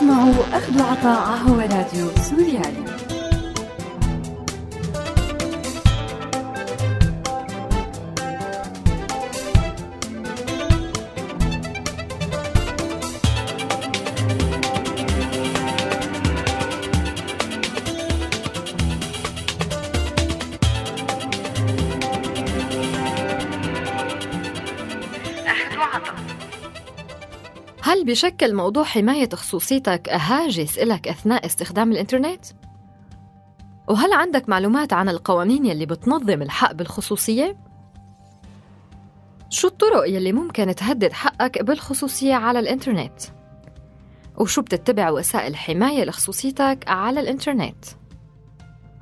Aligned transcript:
تسمعوا 0.00 0.34
أخذ 0.52 0.80
وعطاء 0.80 1.38
هو 1.38 1.60
راديو 1.60 2.10
سوريالي. 2.30 3.09
هل 28.00 28.06
بشكل 28.06 28.54
موضوع 28.54 28.84
حماية 28.84 29.28
خصوصيتك 29.34 30.08
هاجس 30.08 30.78
إلك 30.78 31.08
أثناء 31.08 31.46
استخدام 31.46 31.92
الإنترنت؟ 31.92 32.44
وهل 33.88 34.12
عندك 34.12 34.48
معلومات 34.48 34.92
عن 34.92 35.08
القوانين 35.08 35.66
يلي 35.66 35.86
بتنظم 35.86 36.42
الحق 36.42 36.72
بالخصوصية؟ 36.72 37.56
شو 39.50 39.68
الطرق 39.68 40.08
يلي 40.08 40.32
ممكن 40.32 40.74
تهدد 40.74 41.12
حقك 41.12 41.62
بالخصوصية 41.62 42.34
على 42.34 42.58
الإنترنت؟ 42.58 43.20
وشو 44.36 44.62
بتتبع 44.62 45.10
وسائل 45.10 45.56
حماية 45.56 46.04
لخصوصيتك 46.04 46.84
على 46.88 47.20
الإنترنت؟ 47.20 47.84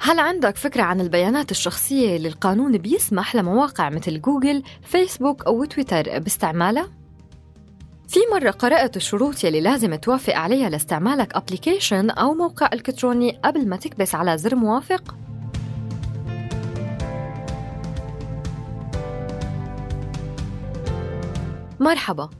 هل 0.01 0.19
عندك 0.19 0.56
فكرة 0.56 0.83
عن 0.83 1.01
البيانات 1.01 1.51
الشخصية 1.51 2.17
اللي 2.17 2.28
القانون 2.28 2.78
بيسمح 2.78 3.37
لمواقع 3.37 3.91
مثل 3.91 4.20
جوجل، 4.20 4.62
فيسبوك 4.83 5.45
أو 5.47 5.65
تويتر 5.65 6.19
باستعمالها؟ 6.19 6.98
في 8.09 8.20
مرة 8.33 8.51
قرأت 8.51 8.97
الشروط 8.97 9.45
يلي 9.45 9.61
لازم 9.61 9.95
توافق 9.95 10.34
عليها 10.34 10.69
لاستعمالك 10.69 11.37
أبليكيشن 11.37 12.11
أو 12.11 12.34
موقع 12.34 12.70
إلكتروني 12.73 13.41
قبل 13.45 13.69
ما 13.69 13.77
تكبس 13.77 14.15
على 14.15 14.39
زر 14.39 14.55
موافق؟ 14.55 15.15
مرحبا 21.81 22.31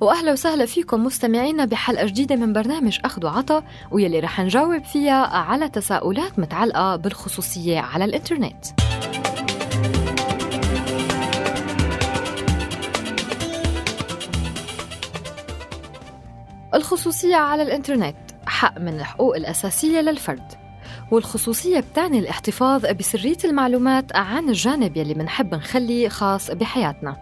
وأهلا 0.00 0.32
وسهلا 0.32 0.66
فيكم 0.66 1.04
مستمعينا 1.04 1.64
بحلقة 1.64 2.06
جديدة 2.06 2.36
من 2.36 2.52
برنامج 2.52 2.98
أخذ 3.04 3.26
وعطا 3.26 3.62
ويلي 3.90 4.20
رح 4.20 4.40
نجاوب 4.40 4.84
فيها 4.84 5.26
على 5.26 5.68
تساؤلات 5.68 6.38
متعلقة 6.38 6.96
بالخصوصية 6.96 7.80
على 7.80 8.04
الإنترنت. 8.04 8.64
الخصوصية 16.92 17.36
على 17.36 17.62
الإنترنت 17.62 18.16
حق 18.46 18.78
من 18.78 18.88
الحقوق 18.88 19.36
الأساسية 19.36 20.00
للفرد. 20.00 20.52
والخصوصية 21.10 21.80
بتعني 21.80 22.18
الاحتفاظ 22.18 22.86
بسرية 22.86 23.36
المعلومات 23.44 24.16
عن 24.16 24.48
الجانب 24.48 24.96
يلي 24.96 25.14
منحب 25.14 25.54
نخليه 25.54 26.08
خاص 26.08 26.50
بحياتنا. 26.50 27.16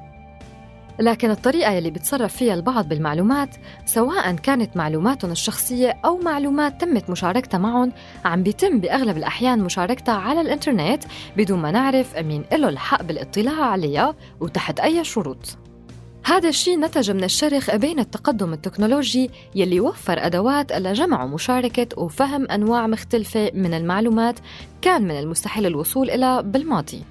لكن 0.99 1.31
الطريقة 1.31 1.73
يلي 1.73 1.91
بتصرف 1.91 2.37
فيها 2.37 2.55
البعض 2.55 2.89
بالمعلومات 2.89 3.57
سواء 3.85 4.35
كانت 4.35 4.77
معلوماتهم 4.77 5.31
الشخصية 5.31 6.01
أو 6.05 6.19
معلومات 6.19 6.81
تمت 6.81 7.11
مشاركتها 7.11 7.59
معهم 7.59 7.93
عم 8.25 8.43
بيتم 8.43 8.81
بأغلب 8.81 9.17
الأحيان 9.17 9.59
مشاركتها 9.61 10.15
على 10.15 10.41
الإنترنت 10.41 11.05
بدون 11.37 11.59
ما 11.59 11.71
نعرف 11.71 12.19
مين 12.19 12.45
له 12.53 12.69
الحق 12.69 13.03
بالاطلاع 13.03 13.65
عليها 13.65 14.15
وتحت 14.41 14.81
أي 14.81 15.05
شروط. 15.05 15.70
هذا 16.25 16.49
الشيء 16.49 16.79
نتج 16.79 17.11
من 17.11 17.25
الشرخ 17.25 17.77
بين 17.77 17.99
التقدم 17.99 18.53
التكنولوجي 18.53 19.31
يلي 19.55 19.81
وفر 19.81 20.27
أدوات 20.27 20.73
لجمع 20.73 21.25
ومشاركة 21.25 22.03
وفهم 22.03 22.51
أنواع 22.51 22.87
مختلفة 22.87 23.51
من 23.55 23.75
المعلومات 23.75 24.39
كان 24.83 25.03
من 25.03 25.19
المستحيل 25.19 25.67
الوصول 25.67 26.11
إلى 26.11 26.43
بالماضي. 26.43 27.03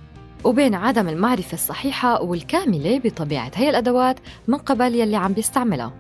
وبين 0.44 0.76
عدم 0.76 1.10
المعرفة 1.10 1.54
الصحيحة 1.54 2.22
والكاملة 2.22 3.00
بطبيعة 3.00 3.52
هي 3.56 3.70
الأدوات 3.70 4.20
من 4.48 4.58
قبل 4.58 4.96
يلي 4.96 5.16
عم 5.16 5.34
بيستعملها. 5.34 5.94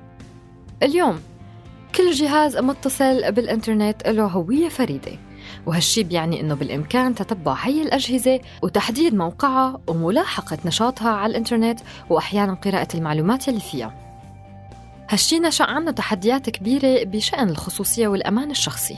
اليوم 0.83 1.19
كل 1.95 2.11
جهاز 2.11 2.57
متصل 2.57 3.31
بالإنترنت 3.31 4.07
له 4.07 4.25
هوية 4.25 4.69
فريدة. 4.69 5.28
وهالشي 5.65 6.03
بيعني 6.03 6.41
إنه 6.41 6.55
بالإمكان 6.55 7.15
تتبع 7.15 7.53
هي 7.53 7.81
الأجهزة 7.81 8.39
وتحديد 8.61 9.15
موقعها 9.15 9.81
وملاحقة 9.87 10.57
نشاطها 10.65 11.09
على 11.09 11.31
الإنترنت 11.31 11.79
وأحيانا 12.09 12.53
قراءة 12.53 12.87
المعلومات 12.97 13.47
يلي 13.47 13.59
فيها. 13.59 13.93
هالشي 15.09 15.39
نشأ 15.39 15.63
عنه 15.63 15.91
تحديات 15.91 16.49
كبيرة 16.49 17.03
بشأن 17.03 17.49
الخصوصية 17.49 18.07
والأمان 18.07 18.51
الشخصي. 18.51 18.97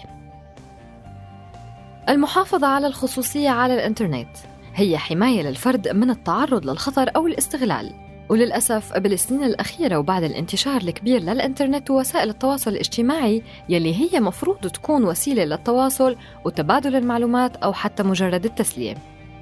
المحافظة 2.10 2.68
على 2.68 2.88
الخصوصية 2.88 3.50
على 3.50 3.74
الإنترنت 3.74 4.38
هي 4.76 4.98
حماية 4.98 5.42
للفرد 5.42 5.88
من 5.88 6.10
التعرض 6.10 6.66
للخطر 6.66 7.12
أو 7.16 7.28
الاستغلال. 7.28 8.11
وللأسف 8.32 8.98
بالسنين 8.98 9.44
الأخيرة 9.44 9.98
وبعد 9.98 10.24
الانتشار 10.24 10.82
الكبير 10.82 11.22
للإنترنت 11.22 11.92
ووسائل 11.92 12.30
التواصل 12.30 12.72
الاجتماعي 12.72 13.44
يلي 13.70 13.96
هي 13.96 14.20
مفروض 14.20 14.58
تكون 14.58 15.04
وسيلة 15.04 15.44
للتواصل 15.44 16.16
وتبادل 16.46 16.96
المعلومات 16.96 17.56
أو 17.56 17.74
حتى 17.74 18.04
مجرد 18.04 18.46
التسلية 18.46 18.96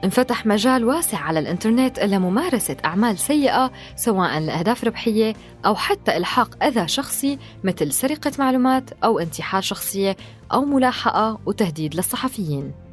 انفتح 0.03 0.45
مجال 0.45 0.85
واسع 0.85 1.17
على 1.17 1.39
الإنترنت 1.39 1.99
لممارسة 1.99 2.77
أعمال 2.85 3.17
سيئة 3.17 3.71
سواء 3.95 4.39
لأهداف 4.39 4.83
ربحية 4.83 5.33
أو 5.65 5.75
حتى 5.75 6.17
إلحاق 6.17 6.63
أذى 6.63 6.87
شخصي 6.87 7.37
مثل 7.63 7.91
سرقة 7.91 8.31
معلومات 8.39 8.89
أو 9.03 9.19
انتحال 9.19 9.63
شخصية 9.63 10.17
أو 10.53 10.65
ملاحقة 10.65 11.39
وتهديد 11.45 11.95
للصحفيين. 11.95 12.88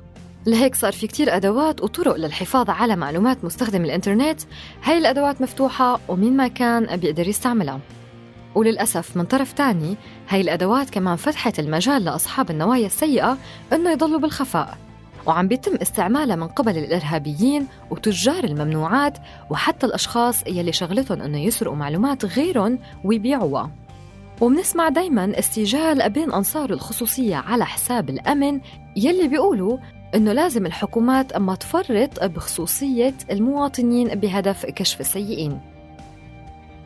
لهيك 0.46 0.74
صار 0.74 0.92
في 0.92 1.06
كتير 1.06 1.36
أدوات 1.36 1.82
وطرق 1.82 2.16
للحفاظ 2.16 2.70
على 2.70 2.96
معلومات 2.96 3.44
مستخدم 3.44 3.84
الإنترنت. 3.84 4.40
هاي 4.82 4.98
الأدوات 4.98 5.40
مفتوحة 5.40 6.00
ومين 6.08 6.36
ما 6.36 6.48
كان 6.48 6.96
بيقدر 6.96 7.28
يستعملها. 7.28 7.80
وللأسف 8.54 9.16
من 9.16 9.24
طرف 9.24 9.52
تاني 9.52 9.96
هاي 10.28 10.40
الأدوات 10.40 10.90
كمان 10.90 11.16
فتحت 11.16 11.58
المجال 11.58 12.04
لأصحاب 12.04 12.50
النوايا 12.50 12.86
السيئة 12.86 13.38
إنه 13.72 13.90
يضلوا 13.90 14.20
بالخفاء. 14.20 14.78
وعم 15.26 15.48
بيتم 15.48 15.74
استعمالها 15.82 16.36
من 16.36 16.48
قبل 16.48 16.78
الإرهابيين 16.78 17.66
وتجار 17.90 18.44
الممنوعات 18.44 19.18
وحتى 19.50 19.86
الأشخاص 19.86 20.42
يلي 20.46 20.72
شغلتهم 20.72 21.22
إنه 21.22 21.38
يسرقوا 21.38 21.76
معلومات 21.76 22.24
غيرهم 22.24 22.78
ويبيعوها. 23.04 23.70
وبنسمع 24.40 24.88
دايما 24.88 25.38
استجال 25.38 26.10
بين 26.10 26.32
أنصار 26.32 26.70
الخصوصية 26.70 27.36
على 27.36 27.66
حساب 27.66 28.10
الأمن 28.10 28.60
يلي 28.96 29.28
بيقولوا 29.28 29.78
أنه 30.14 30.32
لازم 30.32 30.66
الحكومات 30.66 31.36
ما 31.36 31.54
تفرط 31.54 32.24
بخصوصية 32.24 33.14
المواطنين 33.30 34.08
بهدف 34.08 34.66
كشف 34.66 35.00
السيئين. 35.00 35.60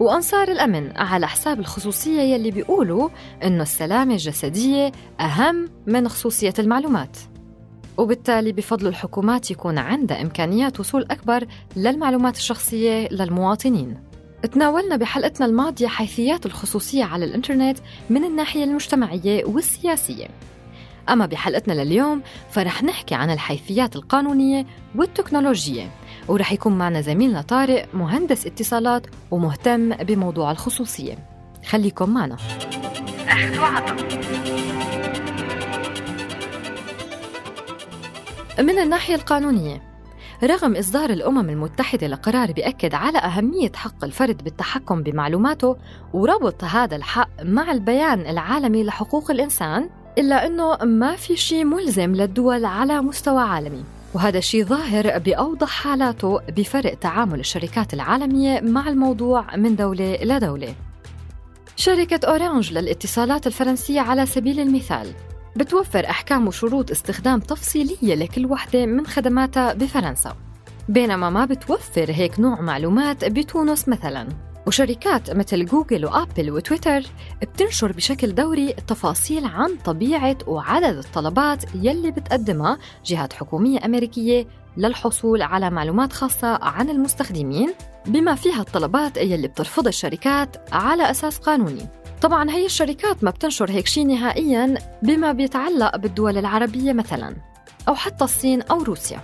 وأنصار 0.01 0.49
الأمن 0.49 0.97
على 0.97 1.29
حساب 1.29 1.61
الخصوصية 1.61 2.21
يلي 2.21 2.51
بيقولوا 2.51 3.09
أنه 3.45 3.63
السلامة 3.63 4.13
الجسدية 4.13 4.93
أهم 5.21 5.69
من 5.87 6.09
خصوصية 6.09 6.55
المعلومات. 6.59 7.17
وبالتالي 7.99 8.53
بفضل 8.53 8.87
الحكومات 8.87 9.51
يكون 9.51 9.79
عندها 9.79 10.23
إمكانيات 10.23 10.81
وصول 10.81 11.07
أكبر 11.11 11.47
للمعلومات 11.77 12.37
الشخصية 12.37 13.09
للمواطنين. 13.09 13.97
تناولنا 14.53 14.97
بحلقتنا 14.97 15.47
الماضية 15.47 15.87
حيثيات 15.87 16.47
الخصوصية 16.47 17.05
على 17.05 17.25
الإنترنت 17.25 17.79
من 18.11 18.25
الناحية 18.25 18.65
المجتمعية 18.65 19.45
والسياسية. 19.45 20.27
أما 21.11 21.27
بحلقتنا 21.27 21.73
لليوم 21.73 22.23
فرح 22.51 22.83
نحكي 22.83 23.15
عن 23.15 23.31
الحيثيات 23.31 23.97
القانونية 23.97 24.67
والتكنولوجية. 24.95 25.91
ورح 26.29 26.53
يكون 26.53 26.79
معنا 26.79 27.01
زميلنا 27.01 27.43
طارق 27.43 27.87
مهندس 27.95 28.47
اتصالات 28.47 29.07
ومهتم 29.31 29.95
بموضوع 29.97 30.51
الخصوصية. 30.51 31.19
خليكم 31.67 32.11
معنا. 32.11 32.37
من 38.59 38.79
الناحية 38.79 39.15
القانونية 39.15 39.91
رغم 40.45 40.77
إصدار 40.77 41.11
الأمم 41.11 41.51
المتحدة 41.51 42.07
لقرار 42.07 42.53
بيأكد 42.53 42.95
على 42.95 43.19
أهمية 43.19 43.73
حق 43.75 44.05
الفرد 44.05 44.45
بالتحكم 44.45 45.03
بمعلوماته 45.03 45.77
وربط 46.13 46.65
هذا 46.65 46.97
الحق 46.97 47.29
مع 47.43 47.73
البيان 47.73 48.21
العالمي 48.21 48.85
لحقوق 48.85 49.31
الإنسان 49.31 49.91
إلا 50.19 50.47
أنه 50.47 50.77
ما 50.77 51.17
في 51.17 51.37
شيء 51.37 51.65
ملزم 51.65 52.15
للدول 52.15 52.65
على 52.65 53.01
مستوى 53.01 53.43
عالمي. 53.43 53.85
وهذا 54.15 54.39
الشيء 54.39 54.65
ظاهر 54.65 55.19
بأوضح 55.19 55.69
حالاته 55.69 56.41
بفرق 56.57 56.95
تعامل 56.95 57.41
الشركات 57.41 57.95
العالمية 57.95 58.61
مع 58.61 58.89
الموضوع 58.89 59.57
من 59.57 59.77
دولة 59.77 60.19
لدولة 60.23 60.75
شركة 61.77 62.29
أورانج 62.29 62.73
للاتصالات 62.73 63.47
الفرنسية 63.47 64.01
على 64.01 64.27
سبيل 64.27 64.61
المثال 64.61 65.07
بتوفر 65.57 66.11
أحكام 66.11 66.49
وشروط 66.49 66.91
استخدام 66.91 67.41
تفصيلية 67.41 68.15
لكل 68.15 68.47
وحدة 68.47 68.87
من 68.87 69.07
خدماتها 69.07 69.73
بفرنسا. 69.73 70.37
بينما 70.89 71.31
ما 71.31 71.45
بتوفر 71.45 72.11
هيك 72.11 72.41
نوع 72.41 72.61
معلومات 72.61 73.25
بتونس 73.25 73.89
مثلاً. 73.89 74.29
وشركات 74.71 75.31
مثل 75.31 75.67
جوجل 75.67 76.07
وآبل 76.07 76.51
وتويتر 76.51 77.03
بتنشر 77.43 77.93
بشكل 77.93 78.35
دوري 78.35 78.73
تفاصيل 78.73 79.45
عن 79.45 79.77
طبيعة 79.85 80.37
وعدد 80.47 80.97
الطلبات 80.97 81.65
يلي 81.75 82.11
بتقدمها 82.11 82.79
جهات 83.05 83.33
حكومية 83.33 83.85
أمريكية 83.85 84.47
للحصول 84.77 85.43
على 85.43 85.71
معلومات 85.71 86.13
خاصة 86.13 86.65
عن 86.65 86.91
المستخدمين 86.91 87.75
بما 88.07 88.35
فيها 88.35 88.61
الطلبات 88.61 89.17
يلي 89.17 89.49
بترفضها 89.49 89.89
الشركات 89.89 90.57
على 90.73 91.11
أساس 91.11 91.39
قانوني. 91.39 91.89
طبعا 92.23 92.51
هي 92.51 92.67
الشركات 92.67 93.25
ما 93.25 93.31
بتنشر 93.31 93.71
هيك 93.71 93.87
شيء 93.87 94.07
نهائيا 94.07 94.75
بما 95.03 95.33
بيتعلق 95.33 95.97
بالدول 95.97 96.39
العربية 96.39 96.93
مثلا 96.93 97.37
أو 97.89 97.95
حتى 97.95 98.25
الصين 98.25 98.63
أو 98.63 98.83
روسيا. 98.83 99.21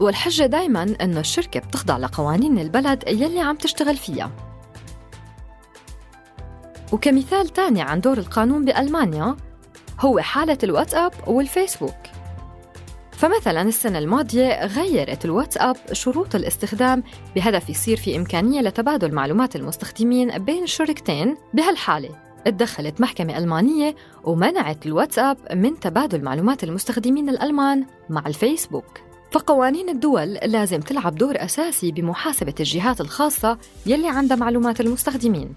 والحجة 0.00 0.46
دايما 0.46 0.96
أنه 1.00 1.20
الشركة 1.20 1.60
بتخضع 1.60 1.96
لقوانين 1.96 2.58
البلد 2.58 3.04
يلي 3.08 3.40
عم 3.40 3.56
تشتغل 3.56 3.96
فيها. 3.96 4.47
وكمثال 6.92 7.48
تاني 7.48 7.82
عن 7.82 8.00
دور 8.00 8.18
القانون 8.18 8.64
بألمانيا 8.64 9.36
هو 10.00 10.18
حالة 10.18 10.58
الواتساب 10.62 11.12
والفيسبوك. 11.26 11.94
فمثلا 13.12 13.62
السنة 13.62 13.98
الماضية 13.98 14.66
غيرت 14.66 15.24
الواتساب 15.24 15.76
شروط 15.92 16.34
الاستخدام 16.34 17.02
بهدف 17.34 17.70
يصير 17.70 17.96
في 17.96 18.16
إمكانية 18.16 18.60
لتبادل 18.60 19.14
معلومات 19.14 19.56
المستخدمين 19.56 20.38
بين 20.38 20.62
الشركتين 20.62 21.36
بهالحالة 21.54 22.10
اتدخلت 22.46 23.00
محكمة 23.00 23.38
ألمانية 23.38 23.94
ومنعت 24.24 24.86
الواتساب 24.86 25.36
من 25.52 25.80
تبادل 25.80 26.22
معلومات 26.24 26.64
المستخدمين 26.64 27.28
الألمان 27.28 27.86
مع 28.10 28.22
الفيسبوك. 28.26 29.00
فقوانين 29.32 29.88
الدول 29.88 30.32
لازم 30.32 30.80
تلعب 30.80 31.14
دور 31.14 31.34
أساسي 31.36 31.92
بمحاسبة 31.92 32.54
الجهات 32.60 33.00
الخاصة 33.00 33.58
يلي 33.86 34.08
عندها 34.08 34.36
معلومات 34.36 34.80
المستخدمين. 34.80 35.54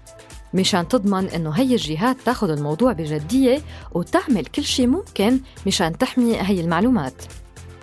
مشان 0.54 0.88
تضمن 0.88 1.28
إنه 1.28 1.50
هي 1.50 1.72
الجهات 1.72 2.16
تاخذ 2.24 2.50
الموضوع 2.50 2.92
بجدية 2.92 3.62
وتعمل 3.92 4.46
كل 4.46 4.64
شيء 4.64 4.86
ممكن 4.86 5.40
مشان 5.66 5.98
تحمي 5.98 6.40
هي 6.40 6.60
المعلومات. 6.60 7.14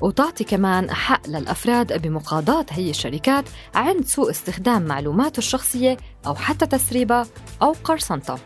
وتعطي 0.01 0.43
كمان 0.43 0.91
حق 0.91 1.27
للأفراد 1.27 2.01
بمقاضاة 2.01 2.65
هي 2.69 2.89
الشركات 2.89 3.45
عند 3.75 4.05
سوء 4.05 4.29
استخدام 4.29 4.81
معلوماته 4.81 5.37
الشخصية 5.37 5.97
أو 6.27 6.35
حتى 6.35 6.65
تسريبها 6.65 7.25
أو 7.61 7.75
قرصنتها 7.83 8.39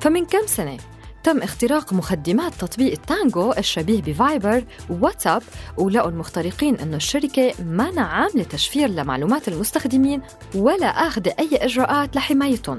فمن 0.00 0.24
كم 0.24 0.46
سنة 0.46 0.76
تم 1.24 1.42
اختراق 1.42 1.92
مخدمات 1.92 2.54
تطبيق 2.54 2.92
التانجو 2.92 3.52
الشبيه 3.52 4.02
بفايبر 4.02 4.64
وواتساب 4.90 5.42
ولقوا 5.76 6.10
المخترقين 6.10 6.76
أنه 6.76 6.96
الشركة 6.96 7.52
ما 7.64 8.00
عاملة 8.00 8.44
تشفير 8.44 8.88
لمعلومات 8.88 9.48
المستخدمين 9.48 10.22
ولا 10.54 10.86
أخذ 10.86 11.28
أي 11.28 11.48
إجراءات 11.52 12.16
لحمايتهم. 12.16 12.78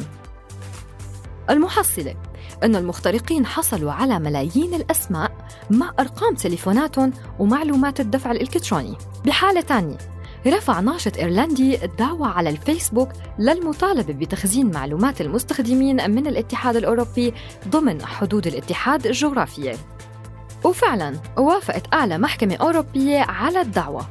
المحصلة 1.49 2.15
أن 2.63 2.75
المخترقين 2.75 3.45
حصلوا 3.45 3.91
على 3.91 4.19
ملايين 4.19 4.73
الأسماء 4.73 5.31
مع 5.69 5.91
أرقام 5.99 6.35
تليفوناتهم 6.35 7.13
ومعلومات 7.39 7.99
الدفع 7.99 8.31
الإلكتروني. 8.31 8.97
بحالة 9.25 9.61
تانية 9.61 9.97
رفع 10.47 10.79
ناشط 10.79 11.17
إيرلندي 11.17 11.77
دعوة 11.99 12.27
على 12.27 12.49
الفيسبوك 12.49 13.09
للمطالبة 13.39 14.13
بتخزين 14.13 14.71
معلومات 14.71 15.21
المستخدمين 15.21 16.11
من 16.11 16.27
الاتحاد 16.27 16.75
الأوروبي 16.75 17.33
ضمن 17.67 18.05
حدود 18.05 18.47
الاتحاد 18.47 19.07
الجغرافية. 19.07 19.75
وفعلا 20.63 21.13
وافقت 21.37 21.93
أعلى 21.93 22.17
محكمة 22.17 22.55
أوروبية 22.55 23.19
على 23.19 23.61
الدعوة. 23.61 24.05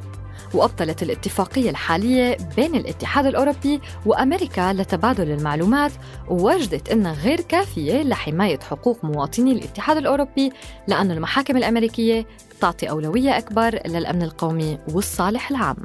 وأبطلت 0.54 1.02
الاتفاقية 1.02 1.70
الحالية 1.70 2.36
بين 2.56 2.74
الاتحاد 2.74 3.26
الأوروبي 3.26 3.80
وأمريكا 4.06 4.72
لتبادل 4.72 5.30
المعلومات 5.30 5.92
ووجدت 6.28 6.88
أنها 6.88 7.12
غير 7.12 7.40
كافية 7.40 8.02
لحماية 8.02 8.58
حقوق 8.58 9.04
مواطني 9.04 9.52
الاتحاد 9.52 9.96
الأوروبي 9.96 10.52
لأن 10.88 11.10
المحاكم 11.10 11.56
الأمريكية 11.56 12.26
تعطي 12.60 12.90
أولوية 12.90 13.38
أكبر 13.38 13.80
للأمن 13.86 14.22
القومي 14.22 14.78
والصالح 14.94 15.50
العام. 15.50 15.76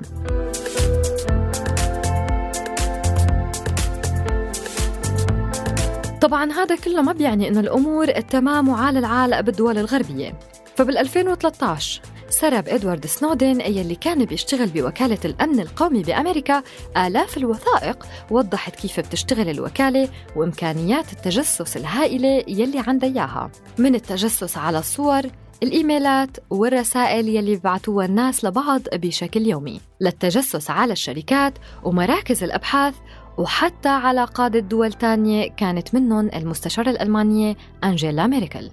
طبعا 6.21 6.51
هذا 6.51 6.75
كله 6.75 7.01
ما 7.01 7.13
بيعني 7.13 7.47
أن 7.47 7.57
الأمور 7.57 8.11
تمام 8.11 8.69
وعال 8.69 8.97
العال 8.97 9.43
بالدول 9.43 9.77
الغربية 9.77 10.33
فبال 10.75 10.97
2013 10.97 12.01
سرب 12.41 12.69
إدوارد 12.69 13.05
سنودن 13.05 13.61
يلي 13.61 13.95
كان 13.95 14.25
بيشتغل 14.25 14.67
بوكالة 14.67 15.17
الأمن 15.25 15.59
القومي 15.59 16.03
بأمريكا. 16.03 16.63
آلاف 16.97 17.37
الوثائق 17.37 18.07
وضحت 18.31 18.75
كيف 18.75 18.99
بتشتغل 18.99 19.49
الوكالة 19.49 20.09
وإمكانيات 20.35 21.13
التجسس 21.13 21.77
الهائلة 21.77 22.43
يلي 22.47 22.83
عندها 22.87 23.09
إياها. 23.09 23.51
من 23.77 23.95
التجسس 23.95 24.57
على 24.57 24.79
الصور 24.79 25.21
الإيميلات 25.63 26.37
والرسائل 26.49 27.27
يلي 27.27 27.55
ببعتوها 27.55 28.05
الناس 28.05 28.45
لبعض 28.45 28.81
بشكل 28.93 29.47
يومي. 29.47 29.81
للتجسس 30.01 30.69
على 30.69 30.93
الشركات 30.93 31.53
ومراكز 31.83 32.43
الأبحاث 32.43 32.95
وحتى 33.37 33.89
على 33.89 34.23
قادة 34.23 34.59
دول 34.59 34.93
تانية 34.93 35.49
كانت 35.49 35.95
منهم 35.95 36.29
المستشارة 36.35 36.89
الألمانية 36.89 37.55
أنجيلا 37.83 38.27
ميركل. 38.27 38.69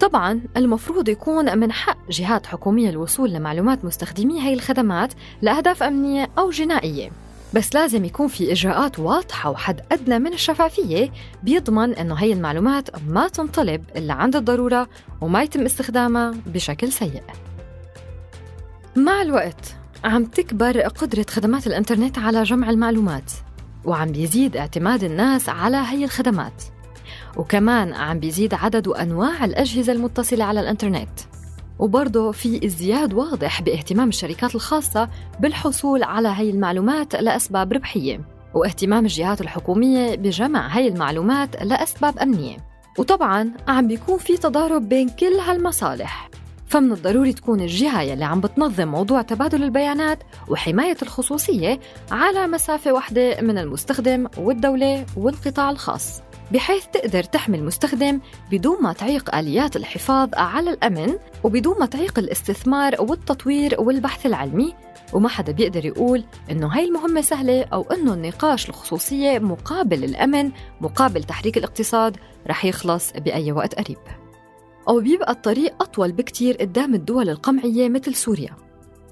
طبعا 0.00 0.40
المفروض 0.56 1.08
يكون 1.08 1.58
من 1.58 1.72
حق 1.72 2.10
جهات 2.10 2.46
حكومية 2.46 2.90
الوصول 2.90 3.30
لمعلومات 3.30 3.84
مستخدمي 3.84 4.40
هاي 4.40 4.54
الخدمات 4.54 5.12
لأهداف 5.42 5.82
أمنية 5.82 6.30
أو 6.38 6.50
جنائية. 6.50 7.10
بس 7.54 7.74
لازم 7.74 8.04
يكون 8.04 8.28
في 8.28 8.52
إجراءات 8.52 8.98
واضحة 8.98 9.50
وحد 9.50 9.80
أدنى 9.92 10.18
من 10.18 10.32
الشفافية 10.32 11.12
بيضمن 11.42 11.94
إنه 11.94 12.14
هي 12.14 12.32
المعلومات 12.32 12.88
ما 13.08 13.28
تنطلب 13.28 13.84
إلا 13.96 14.14
عند 14.14 14.36
الضرورة 14.36 14.88
وما 15.20 15.42
يتم 15.42 15.64
استخدامها 15.64 16.34
بشكل 16.46 16.92
سيء. 16.92 17.22
مع 18.96 19.22
الوقت 19.22 19.76
عم 20.04 20.24
تكبر 20.24 20.80
قدرة 20.80 21.26
خدمات 21.30 21.66
الإنترنت 21.66 22.18
على 22.18 22.42
جمع 22.42 22.70
المعلومات 22.70 23.32
وعم 23.84 24.12
بيزيد 24.12 24.56
اعتماد 24.56 25.04
الناس 25.04 25.48
على 25.48 25.76
هي 25.76 26.04
الخدمات. 26.04 26.62
وكمان 27.36 27.92
عم 27.92 28.18
بيزيد 28.18 28.54
عدد 28.54 28.88
وأنواع 28.88 29.44
الأجهزة 29.44 29.92
المتصلة 29.92 30.44
على 30.44 30.60
الإنترنت. 30.60 31.10
وبرضه 31.78 32.32
في 32.32 32.66
ازدياد 32.66 33.14
واضح 33.14 33.62
باهتمام 33.62 34.08
الشركات 34.08 34.54
الخاصة 34.54 35.08
بالحصول 35.40 36.02
على 36.02 36.28
هي 36.28 36.50
المعلومات 36.50 37.16
لأسباب 37.16 37.72
ربحية 37.72 38.20
واهتمام 38.54 39.04
الجهات 39.04 39.40
الحكومية 39.40 40.14
بجمع 40.14 40.68
هي 40.68 40.88
المعلومات 40.88 41.62
لأسباب 41.62 42.18
أمنية. 42.18 42.56
وطبعا 42.98 43.52
عم 43.68 43.88
بيكون 43.88 44.18
في 44.18 44.36
تضارب 44.36 44.88
بين 44.88 45.08
كل 45.08 45.34
هالمصالح. 45.34 46.30
فمن 46.66 46.92
الضروري 46.92 47.32
تكون 47.32 47.60
الجهة 47.60 48.02
يلي 48.02 48.24
عم 48.24 48.40
بتنظم 48.40 48.88
موضوع 48.88 49.22
تبادل 49.22 49.62
البيانات 49.62 50.18
وحماية 50.48 50.96
الخصوصية 51.02 51.80
على 52.10 52.46
مسافة 52.46 52.92
واحدة 52.92 53.40
من 53.40 53.58
المستخدم 53.58 54.26
والدولة 54.38 55.06
والقطاع 55.16 55.70
الخاص. 55.70 56.22
بحيث 56.52 56.86
تقدر 56.86 57.22
تحمي 57.22 57.58
المستخدم 57.58 58.20
بدون 58.50 58.82
ما 58.82 58.92
تعيق 58.92 59.34
آليات 59.34 59.76
الحفاظ 59.76 60.28
على 60.34 60.70
الأمن 60.70 61.14
وبدون 61.44 61.78
ما 61.78 61.86
تعيق 61.86 62.18
الاستثمار 62.18 62.96
والتطوير 62.98 63.80
والبحث 63.80 64.26
العلمي. 64.26 64.74
وما 65.12 65.28
حدا 65.28 65.52
بيقدر 65.52 65.86
يقول 65.86 66.24
إنه 66.50 66.66
هاي 66.66 66.84
المهمة 66.84 67.20
سهلة 67.20 67.64
أو 67.64 67.82
إنه 67.82 68.14
النقاش 68.14 68.68
الخصوصية 68.68 69.38
مقابل 69.38 70.04
الأمن 70.04 70.50
مقابل 70.80 71.24
تحريك 71.24 71.56
الاقتصاد 71.56 72.16
رح 72.46 72.64
يخلص 72.64 73.12
بأي 73.12 73.52
وقت 73.52 73.74
قريب. 73.74 73.98
أو 74.88 75.00
بيبقى 75.00 75.32
الطريق 75.32 75.82
أطول 75.82 76.12
بكتير 76.12 76.56
قدام 76.56 76.94
الدول 76.94 77.30
القمعية 77.30 77.88
مثل 77.88 78.14
سوريا. 78.14 78.56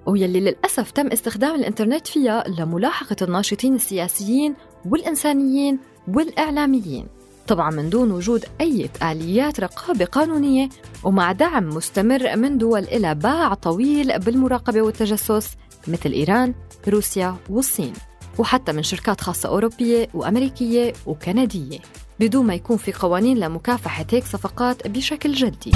ويلي 0.06 0.40
للأسف 0.40 0.90
تم 0.90 1.06
استخدام 1.06 1.54
الإنترنت 1.54 2.06
فيها 2.06 2.44
لملاحقة 2.48 3.16
الناشطين 3.22 3.74
السياسيين 3.74 4.54
والإنسانيين 4.86 5.78
والإعلاميين. 6.08 7.17
طبعا 7.48 7.70
من 7.70 7.90
دون 7.90 8.10
وجود 8.10 8.44
أي 8.60 8.90
آليات 9.02 9.60
رقابة 9.60 10.04
قانونية 10.04 10.68
ومع 11.04 11.32
دعم 11.32 11.68
مستمر 11.68 12.36
من 12.36 12.58
دول 12.58 12.82
إلى 12.84 13.14
باع 13.14 13.54
طويل 13.54 14.18
بالمراقبة 14.18 14.82
والتجسس 14.82 15.50
مثل 15.88 16.12
إيران، 16.12 16.54
روسيا 16.88 17.36
والصين 17.50 17.92
وحتى 18.38 18.72
من 18.72 18.82
شركات 18.82 19.20
خاصة 19.20 19.48
أوروبية 19.48 20.08
وأمريكية 20.14 20.92
وكندية 21.06 21.78
بدون 22.20 22.46
ما 22.46 22.54
يكون 22.54 22.76
في 22.76 22.92
قوانين 22.92 23.38
لمكافحة 23.38 24.06
هيك 24.12 24.24
صفقات 24.24 24.88
بشكل 24.88 25.32
جدي. 25.32 25.72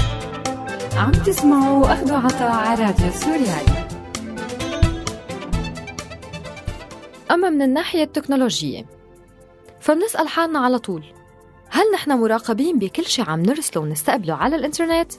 عم 0.95 1.11
تسمعوا 1.11 1.93
أخذ 1.93 2.11
عطاء 2.11 2.51
على 2.51 2.83
راديو 2.85 3.11
سوريالي. 3.11 3.87
أما 7.31 7.49
من 7.49 7.61
الناحية 7.61 8.03
التكنولوجية 8.03 8.85
فبنسأل 9.79 10.27
حالنا 10.27 10.59
على 10.59 10.79
طول 10.79 11.03
هل 11.73 11.83
نحن 11.93 12.11
مراقبين 12.11 12.79
بكل 12.79 13.05
شيء 13.05 13.29
عم 13.29 13.41
نرسله 13.41 13.83
ونستقبله 13.83 14.33
على 14.33 14.55
الإنترنت؟ 14.55 15.11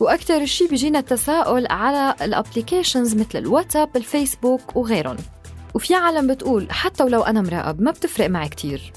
وأكثر 0.00 0.46
شيء 0.46 0.68
بيجينا 0.68 0.98
التساؤل 0.98 1.66
على 1.70 2.14
الابلكيشنز 2.22 3.14
مثل 3.14 3.38
الواتساب، 3.38 3.96
الفيسبوك 3.96 4.76
وغيرهم. 4.76 5.16
وفي 5.74 5.94
عالم 5.94 6.26
بتقول 6.26 6.72
حتى 6.72 7.04
ولو 7.04 7.22
أنا 7.22 7.40
مراقب 7.42 7.82
ما 7.82 7.90
بتفرق 7.90 8.30
معي 8.30 8.48
كتير. 8.48 8.92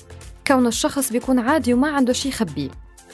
كونه 0.48 0.68
الشخص 0.68 1.12
بيكون 1.12 1.40
عادي 1.40 1.74
وما 1.74 1.88
عنده 1.88 2.14
شي 2.14 2.30
يخبيه 2.30 2.70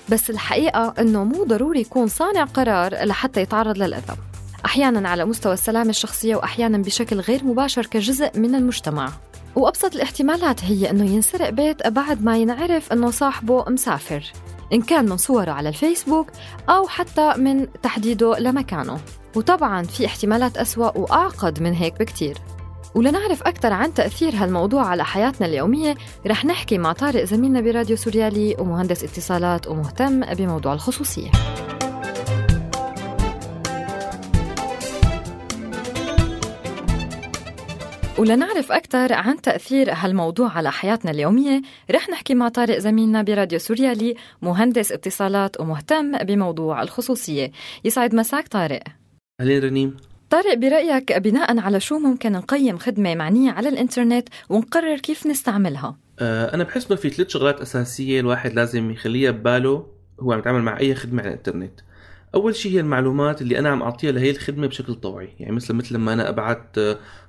بس 0.09 0.29
الحقيقة 0.29 0.93
إنه 0.99 1.23
مو 1.23 1.43
ضروري 1.43 1.81
يكون 1.81 2.07
صانع 2.07 2.43
قرار 2.43 3.05
لحتى 3.05 3.41
يتعرض 3.41 3.77
للأذى 3.77 4.15
أحيانا 4.65 5.09
على 5.09 5.25
مستوى 5.25 5.53
السلامة 5.53 5.89
الشخصية 5.89 6.35
وأحيانا 6.35 6.77
بشكل 6.77 7.19
غير 7.19 7.43
مباشر 7.43 7.85
كجزء 7.85 8.39
من 8.39 8.55
المجتمع 8.55 9.11
وأبسط 9.55 9.95
الاحتمالات 9.95 10.63
هي 10.63 10.89
إنه 10.89 11.05
ينسرق 11.05 11.49
بيت 11.49 11.87
بعد 11.87 12.23
ما 12.23 12.37
ينعرف 12.37 12.93
إنه 12.93 13.11
صاحبه 13.11 13.65
مسافر 13.69 14.31
إن 14.73 14.81
كان 14.81 15.09
من 15.09 15.17
صوره 15.17 15.51
على 15.51 15.69
الفيسبوك 15.69 16.27
أو 16.69 16.87
حتى 16.87 17.33
من 17.37 17.67
تحديده 17.81 18.39
لمكانه. 18.39 18.99
وطبعا 19.35 19.83
في 19.83 20.05
احتمالات 20.05 20.57
أسوأ 20.57 20.97
وأعقد 20.97 21.61
من 21.61 21.73
هيك 21.73 21.99
بكتير. 21.99 22.37
ولنعرف 22.95 23.43
أكثر 23.43 23.73
عن 23.73 23.93
تأثير 23.93 24.35
هالموضوع 24.35 24.85
على 24.85 25.05
حياتنا 25.05 25.47
اليومية 25.47 25.95
رح 26.27 26.45
نحكي 26.45 26.77
مع 26.77 26.93
طارق 26.93 27.23
زميلنا 27.23 27.61
براديو 27.61 27.95
سوريالي 27.95 28.55
ومهندس 28.59 29.03
اتصالات 29.03 29.67
ومهتم 29.67 30.33
بموضوع 30.33 30.73
الخصوصية. 30.73 31.31
ولنعرف 38.21 38.71
أكثر 38.71 39.13
عن 39.13 39.41
تأثير 39.41 39.93
هالموضوع 39.93 40.57
على 40.57 40.71
حياتنا 40.71 41.11
اليومية 41.11 41.61
رح 41.91 42.09
نحكي 42.09 42.33
مع 42.35 42.49
طارق 42.49 42.77
زميلنا 42.77 43.21
براديو 43.21 43.59
سوريالي 43.59 44.15
مهندس 44.41 44.91
اتصالات 44.91 45.61
ومهتم 45.61 46.17
بموضوع 46.17 46.81
الخصوصية. 46.81 47.51
يسعد 47.85 48.15
مساك 48.15 48.47
طارق. 48.47 48.83
أهلين 49.39 49.63
رنيم. 49.63 49.97
طارق 50.29 50.53
برأيك 50.53 51.13
بناء 51.13 51.59
على 51.59 51.79
شو 51.79 51.99
ممكن 51.99 52.31
نقيم 52.31 52.77
خدمة 52.77 53.15
معنية 53.15 53.51
على 53.51 53.69
الإنترنت 53.69 54.29
ونقرر 54.49 54.97
كيف 54.97 55.27
نستعملها؟ 55.27 55.95
أه 56.19 56.53
أنا 56.53 56.63
بحس 56.63 56.87
إنه 56.87 56.95
في 56.95 57.09
ثلاث 57.09 57.29
شغلات 57.29 57.61
أساسية 57.61 58.19
الواحد 58.19 58.53
لازم 58.53 58.91
يخليها 58.91 59.31
بباله 59.31 59.87
هو 60.19 60.33
عم 60.33 60.39
يتعامل 60.39 60.61
مع 60.61 60.79
أي 60.79 60.95
خدمة 60.95 61.21
على 61.21 61.29
الإنترنت. 61.29 61.79
أول 62.35 62.55
شيء 62.55 62.71
هي 62.71 62.79
المعلومات 62.79 63.41
اللي 63.41 63.59
أنا 63.59 63.69
عم 63.69 63.83
أعطيها 63.83 64.11
لهي 64.11 64.29
الخدمة 64.29 64.67
بشكل 64.67 64.95
طوعي 64.95 65.29
يعني 65.39 65.51
مثلا 65.55 65.77
مثل 65.77 65.95
لما 65.95 66.13
أنا 66.13 66.29
أبعت 66.29 66.75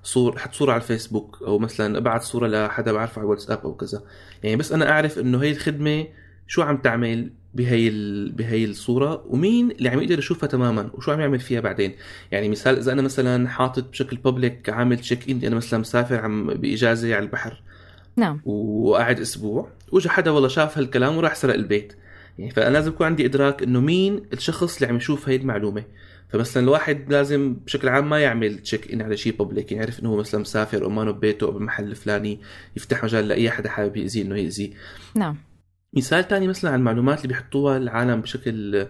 صور 0.03 0.37
أحط 0.37 0.55
صورة 0.55 0.73
على 0.73 0.83
الفيسبوك 0.83 1.43
أو 1.43 1.59
مثلا 1.59 1.99
أبعت 1.99 2.23
صورة 2.23 2.49
لحدا 2.49 2.93
بعرفه 2.93 3.19
على 3.19 3.25
الواتساب 3.25 3.59
أو 3.65 3.75
كذا. 3.75 4.03
يعني 4.43 4.57
بس 4.57 4.73
أنا 4.73 4.91
أعرف 4.91 5.19
إنه 5.19 5.43
هي 5.43 5.51
الخدمة 5.51 6.07
شو 6.47 6.63
عم 6.63 6.77
تعمل 6.77 7.31
بهي 7.55 7.91
بهي 8.31 8.65
الصورة 8.65 9.25
ومين 9.27 9.71
اللي 9.71 9.89
عم 9.89 10.01
يقدر 10.01 10.19
يشوفها 10.19 10.47
تماما 10.47 10.91
وشو 10.95 11.13
عم 11.13 11.21
يعمل 11.21 11.41
فيها 11.41 11.61
بعدين. 11.61 11.95
يعني 12.31 12.49
مثال 12.49 12.79
إذا 12.79 12.93
أنا 12.93 13.03
مثلا 13.03 13.49
حاطط 13.49 13.89
بشكل 13.89 14.17
بابليك 14.17 14.71
عامل 14.71 14.99
تشيك 14.99 15.31
ان 15.31 15.41
أنا 15.45 15.57
مثلا 15.57 15.81
مسافر 15.81 16.21
عم 16.21 16.47
بإجازة 16.47 17.15
على 17.15 17.25
البحر. 17.25 17.63
نعم. 18.17 18.41
وقاعد 18.45 19.21
أسبوع 19.21 19.69
واجى 19.93 20.09
حدا 20.09 20.31
والله 20.31 20.49
شاف 20.49 20.79
هالكلام 20.79 21.17
وراح 21.17 21.35
سرق 21.35 21.55
البيت. 21.55 21.93
يعني 22.39 22.51
فأنا 22.51 22.73
لازم 22.73 22.91
يكون 22.91 23.07
عندي 23.07 23.27
إدراك 23.27 23.63
إنه 23.63 23.81
مين 23.81 24.23
الشخص 24.33 24.77
اللي 24.77 24.89
عم 24.89 24.97
يشوف 24.97 25.29
هاي 25.29 25.37
المعلومة. 25.37 25.85
فمثلا 26.29 26.63
الواحد 26.63 27.13
لازم 27.13 27.55
بشكل 27.55 27.89
عام 27.89 28.09
ما 28.09 28.21
يعمل 28.21 28.59
تشيك 28.59 28.93
ان 28.93 29.03
على 29.03 29.17
شيء 29.17 29.37
بابليك 29.37 29.73
يعني 29.73 29.85
يعرف 29.85 30.01
إنه 30.01 30.11
هو 30.11 30.17
مثلا 30.17 30.41
مسافر 30.41 30.85
أو 30.85 30.91
ما 30.91 31.13
ببيته 31.13 31.45
أو 31.45 31.51
بالمحل 31.51 31.85
الفلاني 31.85 32.41
يفتح 32.77 33.05
مجال 33.05 33.29
لأي 33.29 33.51
حدا 33.51 33.69
حابب 33.69 33.97
يأذيه 33.97 34.23
إنه 34.23 34.37
يأذيه. 34.37 34.71
نعم. 35.15 35.37
مثال 35.97 36.29
تاني 36.29 36.49
مثلا 36.49 36.71
على 36.71 36.79
المعلومات 36.79 37.17
اللي 37.17 37.29
بيحطوها 37.29 37.77
العالم 37.77 38.21
بشكل 38.21 38.87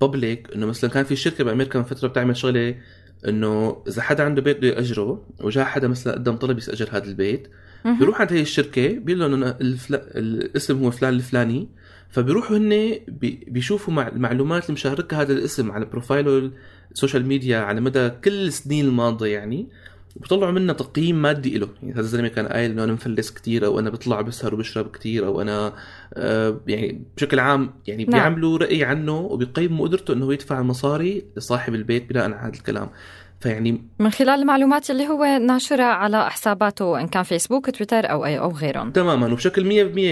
بابليك 0.00 0.48
إنه 0.54 0.66
مثلا 0.66 0.90
كان 0.90 1.04
في 1.04 1.16
شركة 1.16 1.44
بأمريكا 1.44 1.78
من 1.78 1.84
فترة 1.84 2.08
بتعمل 2.08 2.36
شغلة 2.36 2.74
إنه 3.28 3.82
إذا 3.88 4.02
حدا 4.02 4.24
عنده 4.24 4.42
بيت 4.42 4.56
بده 4.56 4.68
يأجره 4.68 5.26
وجاء 5.40 5.64
حدا 5.64 5.88
مثلا 5.88 6.12
قدم 6.12 6.36
طلب 6.36 6.58
يستاجر 6.58 6.88
هذا 6.92 7.04
البيت 7.04 7.48
بيروح 7.84 8.20
عند 8.20 8.32
هي 8.32 8.40
الشركة 8.40 8.88
بيقول 8.88 9.20
لهم 9.20 9.34
إنه 9.34 9.56
الفلا... 9.60 10.18
الاسم 10.18 10.84
هو 10.84 10.90
فلان 10.90 11.14
الفلاني 11.14 11.68
فبيروحوا 12.16 12.56
هن 12.56 12.98
بيشوفوا 13.48 13.94
مع 13.94 14.08
المعلومات 14.08 14.62
اللي 14.62 14.72
مشاركها 14.72 15.22
هذا 15.22 15.32
الاسم 15.32 15.72
على 15.72 15.84
بروفايله 15.84 16.50
ال 16.92 16.97
social 16.97 17.26
media 17.26 17.58
على 17.58 17.80
مدى 17.80 18.10
كل 18.10 18.46
السنين 18.46 18.84
الماضية 18.84 19.32
يعني. 19.32 19.68
وبيطلعوا 20.16 20.52
منه 20.52 20.72
تقييم 20.72 21.22
مادي 21.22 21.58
له 21.58 21.68
يعني 21.82 21.92
هذا 21.94 22.00
الزلمة 22.00 22.28
كان 22.28 22.46
قايل 22.46 22.70
إنه 22.70 22.84
أنا 22.84 22.92
مفلس 22.92 23.30
كثير 23.30 23.66
أو 23.66 23.78
أنا 23.78 23.90
بطلع 23.90 24.20
بسهر 24.20 24.54
وبشرب 24.54 24.90
كثير 24.90 25.26
أو 25.26 25.40
أنا 25.40 25.72
آه 26.14 26.60
يعني 26.66 27.02
بشكل 27.16 27.38
عام 27.38 27.70
يعني 27.86 28.04
نعم. 28.04 28.12
بيعملوا 28.12 28.58
رأي 28.58 28.84
عنه 28.84 29.18
وبيقيموا 29.18 29.86
قدرته 29.86 30.14
إنه 30.14 30.32
يدفع 30.32 30.60
المصاري 30.60 31.24
لصاحب 31.36 31.74
البيت 31.74 32.08
بناء 32.08 32.24
على 32.24 32.34
هذا 32.34 32.48
الكلام. 32.48 32.88
فيعني 33.40 33.82
من 33.98 34.10
خلال 34.10 34.40
المعلومات 34.40 34.90
اللي 34.90 35.08
هو 35.08 35.24
ناشرها 35.24 35.84
على 35.84 36.30
حساباته 36.30 37.00
إن 37.00 37.08
كان 37.08 37.22
فيسبوك 37.22 37.70
تويتر 37.70 38.10
أو 38.10 38.24
أي 38.24 38.38
أو 38.38 38.50
غيرهم. 38.50 38.90
تماما. 38.90 39.32
وبشكل 39.32 39.64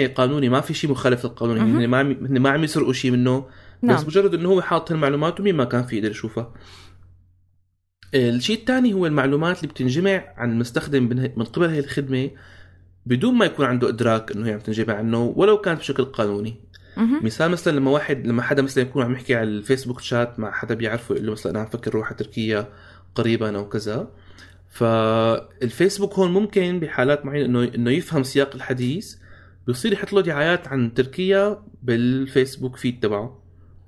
100% 0.08 0.14
قانوني 0.16 0.48
ما 0.48 0.60
في 0.60 0.74
شيء 0.74 0.90
مخالف 0.90 1.24
للقانون. 1.24 1.56
يعني 1.56 1.86
ما 1.86 1.98
عم 1.98 2.16
ما 2.20 2.50
عم 2.50 2.64
يسرقوا 2.64 2.92
شيء 2.92 3.10
منه 3.10 3.44
نعم. 3.82 3.96
بس 3.96 4.06
مجرد 4.06 4.34
إنه 4.34 4.48
هو 4.48 4.62
حاط 4.62 4.92
المعلومات 4.92 5.40
ومين 5.40 5.56
ما 5.56 5.64
كان 5.64 5.82
في 5.82 5.96
يقدر 5.96 6.10
يشوفها 6.10 6.52
الشيء 8.14 8.58
الثاني 8.58 8.92
هو 8.92 9.06
المعلومات 9.06 9.56
اللي 9.56 9.68
بتنجمع 9.68 10.24
عن 10.36 10.52
المستخدم 10.52 11.02
من 11.36 11.44
قبل 11.44 11.66
هي 11.66 11.78
الخدمة 11.78 12.30
بدون 13.06 13.34
ما 13.34 13.44
يكون 13.44 13.66
عنده 13.66 13.88
إدراك 13.88 14.32
إنه 14.32 14.46
هي 14.46 14.52
عم 14.52 14.58
تنجمع 14.58 14.94
عنه 14.94 15.32
ولو 15.36 15.60
كانت 15.60 15.78
بشكل 15.80 16.04
قانوني. 16.04 16.54
مثال 16.96 17.50
مثلا 17.50 17.76
لما 17.76 17.90
واحد 17.90 18.26
لما 18.26 18.42
حدا 18.42 18.62
مثلا 18.62 18.84
يكون 18.84 19.02
عم 19.02 19.12
يحكي 19.12 19.34
على 19.34 19.48
الفيسبوك 19.48 20.00
شات 20.00 20.38
مع 20.38 20.50
حدا 20.52 20.74
بيعرفه 20.74 21.14
يقول 21.14 21.26
له 21.26 21.32
مثلا 21.32 21.52
أنا 21.52 21.60
عم 21.60 21.66
فكر 21.66 21.94
روح 21.94 22.06
على 22.06 22.16
تركيا 22.16 22.68
قريبا 23.14 23.56
أو 23.56 23.68
كذا. 23.68 24.10
فالفيسبوك 24.70 26.14
هون 26.14 26.32
ممكن 26.32 26.80
بحالات 26.80 27.26
معينة 27.26 27.46
انه 27.46 27.74
إنه 27.74 27.90
يفهم 27.90 28.22
سياق 28.22 28.54
الحديث 28.54 29.16
بيصير 29.66 29.92
يحط 29.92 30.12
له 30.12 30.20
دعايات 30.20 30.68
عن 30.68 30.94
تركيا 30.94 31.62
بالفيسبوك 31.82 32.76
feed 32.76 33.00
تبعه. 33.00 33.42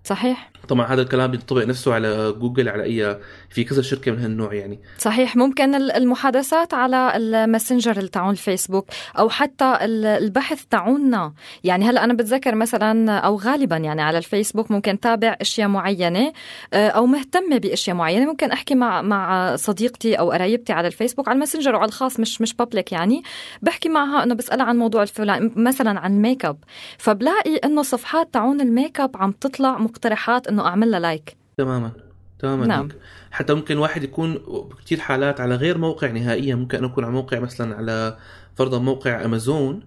صحيح. 0.04 0.52
طبعا 0.68 0.86
هذا 0.86 1.02
الكلام 1.02 1.30
بينطبق 1.30 1.64
نفسه 1.64 1.94
على 1.94 2.32
جوجل 2.32 2.68
على 2.68 2.82
اي 2.82 3.18
في 3.50 3.64
كذا 3.64 3.82
شركة 3.82 4.12
من 4.12 4.18
هالنوع 4.18 4.54
يعني. 4.54 4.80
صحيح 4.98 5.36
ممكن 5.36 5.74
المحادثات 5.74 6.74
على 6.74 7.12
الماسنجر 7.16 8.06
تاعون 8.06 8.30
الفيسبوك 8.30 8.86
أو 9.18 9.28
حتى 9.28 9.78
البحث 9.82 10.64
تاعوننا 10.70 11.32
يعني 11.64 11.84
هلا 11.84 12.04
أنا 12.04 12.14
بتذكر 12.14 12.54
مثلا 12.54 13.18
أو 13.18 13.36
غالبا 13.36 13.76
يعني 13.76 14.02
على 14.02 14.18
الفيسبوك 14.18 14.70
ممكن 14.70 15.00
تابع 15.00 15.36
أشياء 15.40 15.68
معينة 15.68 16.32
آه، 16.72 16.88
أو 16.88 17.06
مهتمه 17.06 17.58
بأشياء 17.58 17.96
معينة. 17.96 18.26
ممكن 18.26 18.50
أحكي 18.50 18.74
مع 18.74 19.02
مع 19.02 19.56
صديقتي 19.56 20.14
أو 20.14 20.30
قرايبتي 20.30 20.72
على 20.72 20.86
الفيسبوك 20.86 21.28
على 21.28 21.34
الماسنجر 21.34 21.74
وعلى 21.74 21.88
الخاص 21.88 22.20
مش 22.20 22.40
مش 22.40 22.54
public 22.54 22.92
يعني. 22.92 23.22
بحكي 23.62 23.88
معها 23.88 24.22
إنه 24.22 24.34
بسألها 24.34 24.66
عن 24.66 24.76
موضوع 24.76 25.02
الفلان 25.02 25.52
مثلا 25.56 26.00
عن 26.00 26.22
make 26.22 26.44
up 26.44 26.56
فبلاقي 26.98 27.56
إنه 27.56 27.82
صفحات 27.82 28.34
تاعون 28.34 28.60
ال 28.60 28.68
make 28.68 29.00
up 29.00 29.16
عم 29.16 29.32
تطلع 29.32 29.78
مقترحات 29.78 30.48
إنه 30.56 30.66
أعمل 30.66 30.90
لها 30.90 31.00
like 31.00 31.36
تماما 31.58 31.92
تماما 32.38 32.66
نعم. 32.66 32.88
حتى 33.30 33.54
ممكن 33.54 33.78
واحد 33.78 34.04
يكون 34.04 34.34
بكثير 34.70 35.00
حالات 35.00 35.40
على 35.40 35.54
غير 35.54 35.78
موقع 35.78 36.10
نهائيا. 36.10 36.54
ممكن 36.54 36.84
أكون 36.84 37.04
على 37.04 37.12
موقع 37.12 37.38
مثلا 37.38 37.76
على 37.76 38.18
فرضا 38.54 38.78
موقع 38.78 39.24
أمازون. 39.24 39.82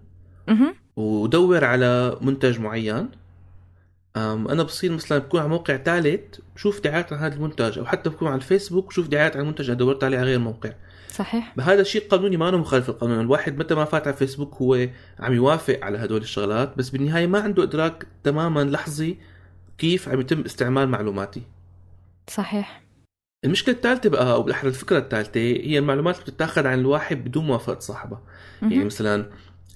ودور 0.95 1.65
على 1.65 2.17
منتج 2.21 2.59
معين. 2.59 3.09
أنا 4.15 4.63
بصير 4.63 4.91
مثلا 4.91 5.17
بكون 5.17 5.39
على 5.39 5.49
موقع 5.49 5.77
ثالث 5.77 6.39
بشوف 6.55 6.83
دعايات 6.83 7.13
عن 7.13 7.19
هذا 7.19 7.35
المنتج. 7.35 7.79
أو 7.79 7.85
حتى 7.85 8.09
بكون 8.09 8.27
على 8.27 8.37
الفيسبوك 8.37 8.87
بشوف 8.87 9.07
دعايات 9.07 9.35
عن 9.35 9.41
المنتج. 9.41 9.65
اللي 9.65 9.75
دورت 9.75 10.03
عليه 10.03 10.17
على 10.17 10.27
غير 10.27 10.39
موقع. 10.39 10.73
صحيح. 11.09 11.53
بهذا 11.57 11.81
الشيء 11.81 12.07
قانوني 12.07 12.37
ما 12.37 12.51
مخالف 12.51 12.89
القانون. 12.89 13.19
الواحد 13.19 13.57
متى 13.57 13.75
ما 13.75 13.85
فات 13.85 14.07
على 14.07 14.15
فيسبوك 14.15 14.55
هو 14.55 14.87
عم 15.19 15.33
يوافق 15.33 15.79
على 15.81 15.97
هدول 15.97 16.21
الشغلات 16.21 16.77
بس 16.77 16.89
بالنهاية 16.89 17.27
ما 17.27 17.39
عنده 17.39 17.63
إدراك 17.63 18.07
تماما 18.23 18.63
لحظي 18.63 19.17
كيف 19.79 20.09
عم 20.09 20.19
يتم 20.19 20.41
استعمال 20.41 20.89
معلوماتي. 20.89 21.41
صحيح. 22.29 22.83
المشكلة 23.45 23.75
الثالثة 23.75 24.09
بقى 24.09 24.31
أو 24.31 24.43
بالاحرى 24.43 24.69
الفكرة 24.69 24.97
الثالثة 24.97 25.39
هي 25.39 25.79
المعلومات 25.79 26.15
اللي 26.15 26.25
بتتاخذ 26.25 26.67
عن 26.67 26.79
الواحد 26.79 27.23
بدون 27.25 27.45
موافقة 27.45 27.79
صاحبها 27.79 28.21
يعني 28.61 28.85
مثلا 28.85 29.29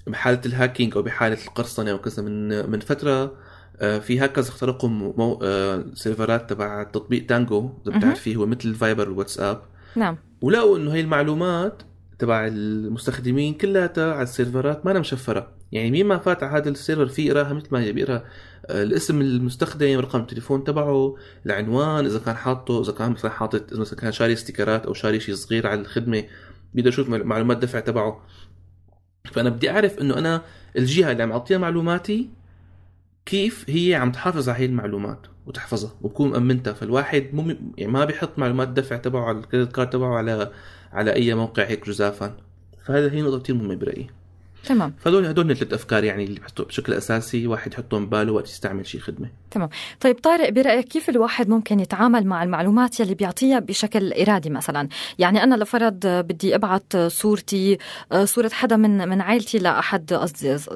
بحالة 0.06 0.40
ال 0.46 0.52
hacking 0.52 0.96
أو 0.96 1.02
بحالة 1.02 1.38
القرصنة 1.46 1.90
أو 1.90 1.98
كذا 1.98 2.22
من 2.22 2.70
من 2.70 2.80
فترة 2.80 3.36
آه، 3.80 3.98
في 3.98 4.18
هاكرز 4.18 4.48
اخترقوا 4.48 4.88
مو... 4.88 5.40
آه، 5.42 5.84
سيرفرات 5.94 6.50
تبع 6.50 6.82
تطبيق 6.82 7.26
تانجو 7.26 7.70
إذا 7.86 7.98
بتعرفيه 7.98 8.36
هو 8.36 8.46
مثل 8.46 8.68
الفايبر 8.68 9.08
والواتساب. 9.08 9.62
نعم. 9.96 10.16
ولقوا 10.42 10.78
إنه 10.78 10.94
هي 10.94 11.00
المعلومات 11.00 11.82
تبع 12.18 12.46
المستخدمين 12.46 13.54
كلها 13.54 13.92
على 13.96 14.22
السيرفرات 14.22 14.86
ما 14.86 14.98
مشفرة. 14.98 15.52
يعني 15.74 15.90
مين 15.90 16.06
ما 16.06 16.18
فات 16.18 16.42
على 16.42 16.62
هذا 16.62 16.68
ال 16.68 16.73
server 16.73 17.06
في 17.06 17.26
يقراها 17.26 17.52
مثل 17.52 17.68
ما 17.70 17.80
هي 17.80 17.92
بيقرا 17.92 18.24
آه، 18.66 18.82
الاسم 18.82 19.20
المستخدم 19.20 19.98
رقم 19.98 20.20
التليفون 20.20 20.64
تبعه 20.64 21.16
العنوان 21.46 22.06
إذا 22.06 22.18
كان 22.18 22.36
حاطه 22.36 22.82
إذا 22.82 22.92
كان 22.92 23.10
مثلا 23.12 23.30
حاطط 23.30 23.72
إذا 23.72 23.96
كان 23.96 24.12
شاري 24.12 24.32
استيكرات 24.32 24.86
أو 24.86 24.94
شاري 24.94 25.20
شيء 25.20 25.34
صغير 25.34 25.66
على 25.66 25.80
الخدمة 25.80 26.24
بيقدر 26.74 26.88
يشوف 26.88 27.08
معلومات 27.08 27.56
دفع 27.56 27.80
تبعه. 27.80 28.26
فأنا 29.32 29.50
بدي 29.50 29.70
أعرف 29.70 29.98
إنه 29.98 30.18
أنا 30.18 30.42
الجهة 30.78 31.12
اللي 31.12 31.22
عم 31.22 31.32
أعطيها 31.32 31.58
معلوماتي 31.58 32.30
كيف 33.26 33.64
هي 33.70 33.94
عم 33.94 34.12
تحافظ 34.12 34.48
على 34.48 34.58
هي 34.58 34.64
المعلومات 34.66 35.26
وتحفظها 35.46 35.92
وتكون 36.02 36.30
مأمنتها. 36.30 36.72
فالواحد 36.72 37.28
مو 37.32 37.54
يعني 37.78 37.92
ما 37.92 38.04
بيحط 38.04 38.38
معلومات 38.38 38.68
دفع 38.68 38.96
تبعه 38.96 39.24
على 39.24 39.38
الكريدت 39.38 39.72
كارد 39.72 39.90
تبعه 39.90 40.14
على 40.16 40.52
على 40.92 41.12
أي 41.14 41.34
موقع 41.34 41.64
هيك 41.64 41.86
جزافا. 41.86 42.36
فهذا 42.84 43.12
هي 43.12 43.22
نقطة 43.22 43.40
كثير 43.40 43.56
مهمة 43.56 43.74
برأيي. 43.74 44.23
تمام. 44.66 44.94
فهدول 44.98 45.26
هدول 45.26 45.56
ثلاث 45.56 45.72
أفكار 45.72 46.04
يعني 46.04 46.24
اللي 46.24 46.40
بحطوا 46.40 46.64
بشكل 46.64 46.92
أساسي 46.92 47.46
واحد 47.46 47.72
يحطهم 47.72 48.06
بباله 48.06 48.32
وقت 48.32 48.48
يستعمل 48.48 48.86
شيء 48.86 49.00
خدمة. 49.00 49.28
تمام. 49.50 49.68
طيب 50.00 50.18
طارق 50.18 50.48
برأيك 50.48 50.88
كيف 50.88 51.08
الواحد 51.10 51.48
ممكن 51.48 51.80
يتعامل 51.80 52.26
مع 52.26 52.42
المعلومات 52.42 53.00
يلي 53.00 53.14
بيعطيها 53.14 53.58
بشكل 53.58 54.12
إرادي 54.12 54.50
مثلا؟ 54.50 54.88
يعني 55.18 55.42
أنا 55.42 55.54
لفرض 55.54 56.06
بدي 56.06 56.54
ابعت 56.54 56.96
صورتي 56.96 57.78
صورة 58.24 58.50
حدا 58.52 58.76
من 58.76 59.08
من 59.08 59.20
عائلتي 59.20 59.58
لأحد 59.58 60.14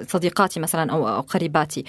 صديقاتي 0.08 0.60
مثلا 0.60 0.92
أو 0.92 1.20
قريباتي. 1.20 1.84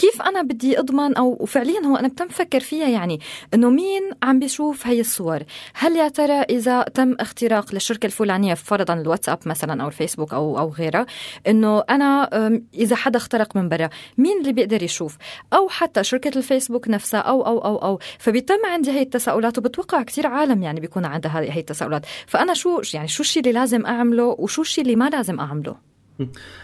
كيف 0.00 0.22
أنا 0.22 0.42
بدي 0.42 0.78
أضمن 0.78 1.16
أو 1.16 1.46
فعليا 1.46 1.86
هو 1.86 1.96
أنا 1.96 2.08
بتم 2.08 2.28
فكر 2.28 2.60
فيها 2.60 2.88
يعني 2.88 3.20
إنه 3.54 3.70
مين 3.70 4.10
عم 4.22 4.38
بيشوف 4.38 4.86
هي 4.86 5.00
الصور؟ 5.00 5.42
هل 5.74 5.96
يا 5.96 6.08
ترى 6.08 6.32
إذا 6.32 6.82
تم 6.82 7.16
اختراق 7.20 7.74
للشركة 7.74 8.06
الفلانية 8.06 8.54
فرضا 8.54 8.94
الواتساب 8.94 9.38
مثلا 9.46 9.82
أو 9.82 9.88
الفيسبوك 9.88 10.34
أو 10.34 10.58
أو 10.58 10.68
غيرها 10.68 11.06
إنه 11.46 11.80
أنا 11.90 12.28
إذا 12.74 12.96
حدا 12.96 13.16
اخترق 13.16 13.56
من 13.56 13.68
برا 13.68 13.90
مين 14.18 14.40
اللي 14.40 14.52
بيقدر 14.52 14.82
يشوف؟ 14.82 15.16
أو 15.52 15.68
حتى 15.68 16.04
شركة 16.04 16.38
الفيسبوك 16.38 16.88
نفسها 16.88 17.20
أو 17.20 17.46
أو 17.46 17.58
أو 17.58 17.76
أو. 17.76 17.98
فبيتم 18.18 18.66
عندي 18.66 18.90
هي 18.90 19.02
التساؤلات 19.02 19.58
وبتوقع 19.58 20.02
كثير 20.02 20.26
عالم 20.26 20.62
يعني 20.62 20.80
بيكون 20.80 21.04
عندها 21.04 21.40
هي 21.40 21.60
التساؤلات. 21.60 22.06
فأنا 22.26 22.54
شو 22.54 22.82
يعني 22.94 23.08
شو 23.08 23.22
الشيء 23.22 23.42
اللي 23.42 23.52
لازم 23.52 23.86
أعمله 23.86 24.36
وشو 24.38 24.62
الشيء 24.62 24.84
اللي 24.84 24.96
ما 24.96 25.08
لازم 25.08 25.40
أعمله؟ 25.40 25.76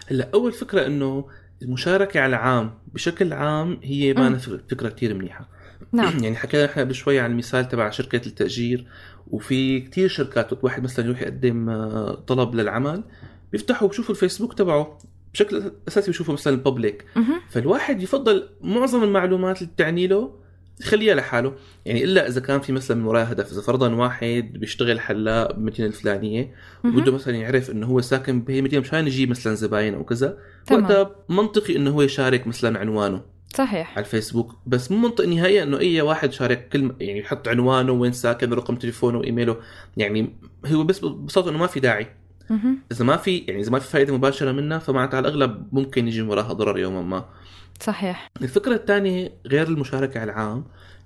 هلأ 0.07 0.29
أول 0.33 0.51
فكرة 0.51 0.85
إنه 0.85 1.25
المشاركة 1.61 2.19
على 2.19 2.29
العام 2.29 2.73
بشكل 2.93 3.33
عام 3.33 3.79
هي 3.83 4.13
ما 4.13 4.37
فكرة 4.37 4.89
كتير 4.89 5.13
منيحة. 5.13 5.49
نعم. 5.91 6.17
يعني 6.23 6.35
حكينا 6.35 6.65
إحنا 6.65 6.83
بشوي 6.83 7.19
عن 7.19 7.31
المثال 7.31 7.67
تبع 7.67 7.89
شركة 7.89 8.27
التأجير 8.27 8.87
وفي 9.27 9.79
كتير 9.79 10.09
شركات 10.09 10.63
واحد 10.63 10.83
مثلا 10.83 11.05
يروح 11.05 11.21
يقدم 11.21 11.69
آه، 11.69 12.15
طلب 12.27 12.55
للعمل 12.55 13.03
بيفتحوا 13.51 13.87
بشوفوا 13.87 14.15
الفيسبوك 14.15 14.53
تبعه 14.53 14.97
بشكل 15.33 15.71
أساسي 15.87 16.07
بيشوفوا 16.07 16.33
مثلا 16.33 16.53
الببليك 16.53 17.05
فالواحد 17.49 18.01
يفضل 18.03 18.49
معظم 18.61 19.03
المعلومات 19.03 19.61
اللي 19.61 19.73
بتعني 19.73 20.07
له 20.07 20.33
يخليها 20.81 21.15
لحاله. 21.15 21.53
يعني 21.85 22.03
إلا 22.03 22.27
إذا 22.27 22.41
كان 22.41 22.59
في 22.59 22.71
مثلا 22.71 22.97
من 22.97 23.05
وراه 23.05 23.23
هدف 23.23 23.51
إذا 23.51 23.61
فرضا 23.61 23.95
واحد 23.95 24.51
بيشتغل 24.53 24.99
حلاق 24.99 25.53
بالمدينة 25.53 25.87
الفلانية 25.87 26.55
وبده 26.85 27.11
مثلا 27.11 27.35
يعرف 27.35 27.71
إنه 27.71 27.87
هو 27.87 28.01
ساكن 28.01 28.41
بهي 28.41 28.59
المدينة 28.59 28.81
مشان 28.81 29.07
يجيب 29.07 29.29
مثلا 29.29 29.53
زباين 29.53 29.93
أو 29.93 30.03
كذا 30.03 30.37
وقتها 30.71 31.15
منطقي 31.29 31.75
إنه 31.75 31.91
هو 31.91 32.01
يشارك 32.01 32.47
مثلا 32.47 32.79
عنوانه 32.79 33.21
صحيح. 33.53 33.91
على 33.97 34.05
الفيسبوك. 34.05 34.55
بس 34.65 34.91
مو 34.91 34.97
منطقي 34.97 35.27
نهائيا 35.27 35.63
إنه 35.63 35.79
أي 35.79 36.01
واحد 36.01 36.31
شارك 36.31 36.69
كل 36.69 36.91
يعني 36.99 37.19
يحط 37.19 37.47
عنوانه 37.47 37.91
وين 37.91 38.11
ساكن 38.11 38.53
رقم 38.53 38.75
تليفونه 38.75 39.17
وايميله 39.17 39.57
يعني 39.97 40.35
هو 40.65 40.83
بس 40.83 41.05
ببساطه 41.05 41.49
إنه 41.49 41.57
ما 41.57 41.67
في 41.67 41.79
داعي. 41.79 42.07
إذا 42.91 43.05
ما 43.05 43.17
في 43.17 43.37
يعني 43.37 43.61
إذا 43.61 43.71
ما 43.71 43.79
في 43.79 43.87
فائده 43.87 44.17
مباشرة 44.17 44.51
منها 44.51 44.79
فمعناتها 44.79 45.17
على 45.17 45.27
الأغلب 45.27 45.67
ممكن 45.71 46.07
يجي 46.07 46.21
وراها 46.21 46.53
ضرر 46.53 46.79
يوما 46.79 47.01
ما. 47.01 47.25
صحيح. 47.79 48.31
الفكرة 48.41 48.75
الثانية 48.75 49.31
غير 49.45 49.67
المشاركة 49.67 50.19
على 50.19 50.31
العام 50.31 50.63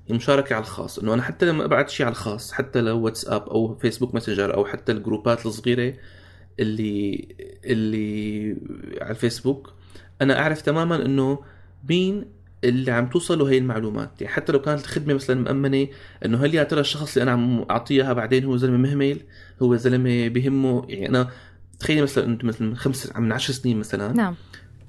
المشاركة 0.09 0.55
على 0.55 0.61
الخاص. 0.63 0.99
إنه 0.99 1.13
أنا 1.13 1.21
حتى 1.21 1.45
لما 1.45 1.65
ابعت 1.65 1.89
شيء 1.89 2.05
على 2.05 2.13
الخاص 2.13 2.51
حتى 2.51 2.81
لو 2.81 2.99
واتساب 2.99 3.49
أو 3.49 3.75
فيسبوك 3.75 4.13
ماسنجر 4.13 4.53
أو 4.53 4.65
حتى 4.65 4.91
الجروبات 4.91 5.45
الصغيرة 5.45 5.93
اللي 6.59 7.27
اللي 7.65 8.57
على 9.01 9.11
الفيسبوك 9.11 9.73
أنا 10.21 10.39
أعرف 10.39 10.61
تماما 10.61 11.05
إنه 11.05 11.39
مين 11.89 12.25
اللي 12.63 12.91
عم 12.91 13.07
توصله 13.09 13.49
هي 13.49 13.57
المعلومات. 13.57 14.21
يعني 14.21 14.33
حتى 14.33 14.51
لو 14.51 14.61
كانت 14.61 14.81
الخدمة 14.81 15.13
مثلا 15.13 15.41
مأمنة 15.41 15.87
إنه 16.25 16.45
هل 16.45 16.55
يا 16.55 16.63
ترى 16.63 16.79
الشخص 16.79 17.17
اللي 17.17 17.23
أنا 17.23 17.31
عم 17.31 17.65
أعطيها 17.69 18.13
بعدين 18.13 18.45
هو 18.45 18.57
زلمة 18.57 18.77
مهمل؟ 18.77 19.19
هو 19.61 19.75
زلمة 19.75 20.27
بهمه؟ 20.27 20.85
يعني 20.89 21.09
أنا 21.09 21.29
تخيلي 21.79 22.01
مثلا 22.01 22.25
أنت 22.25 22.43
مثلا 22.43 22.67
من 22.67 22.75
خمس 22.75 23.15
من 23.15 23.31
عشر 23.31 23.53
سنين 23.53 23.79
مثلا 23.79 24.13
نعم. 24.13 24.35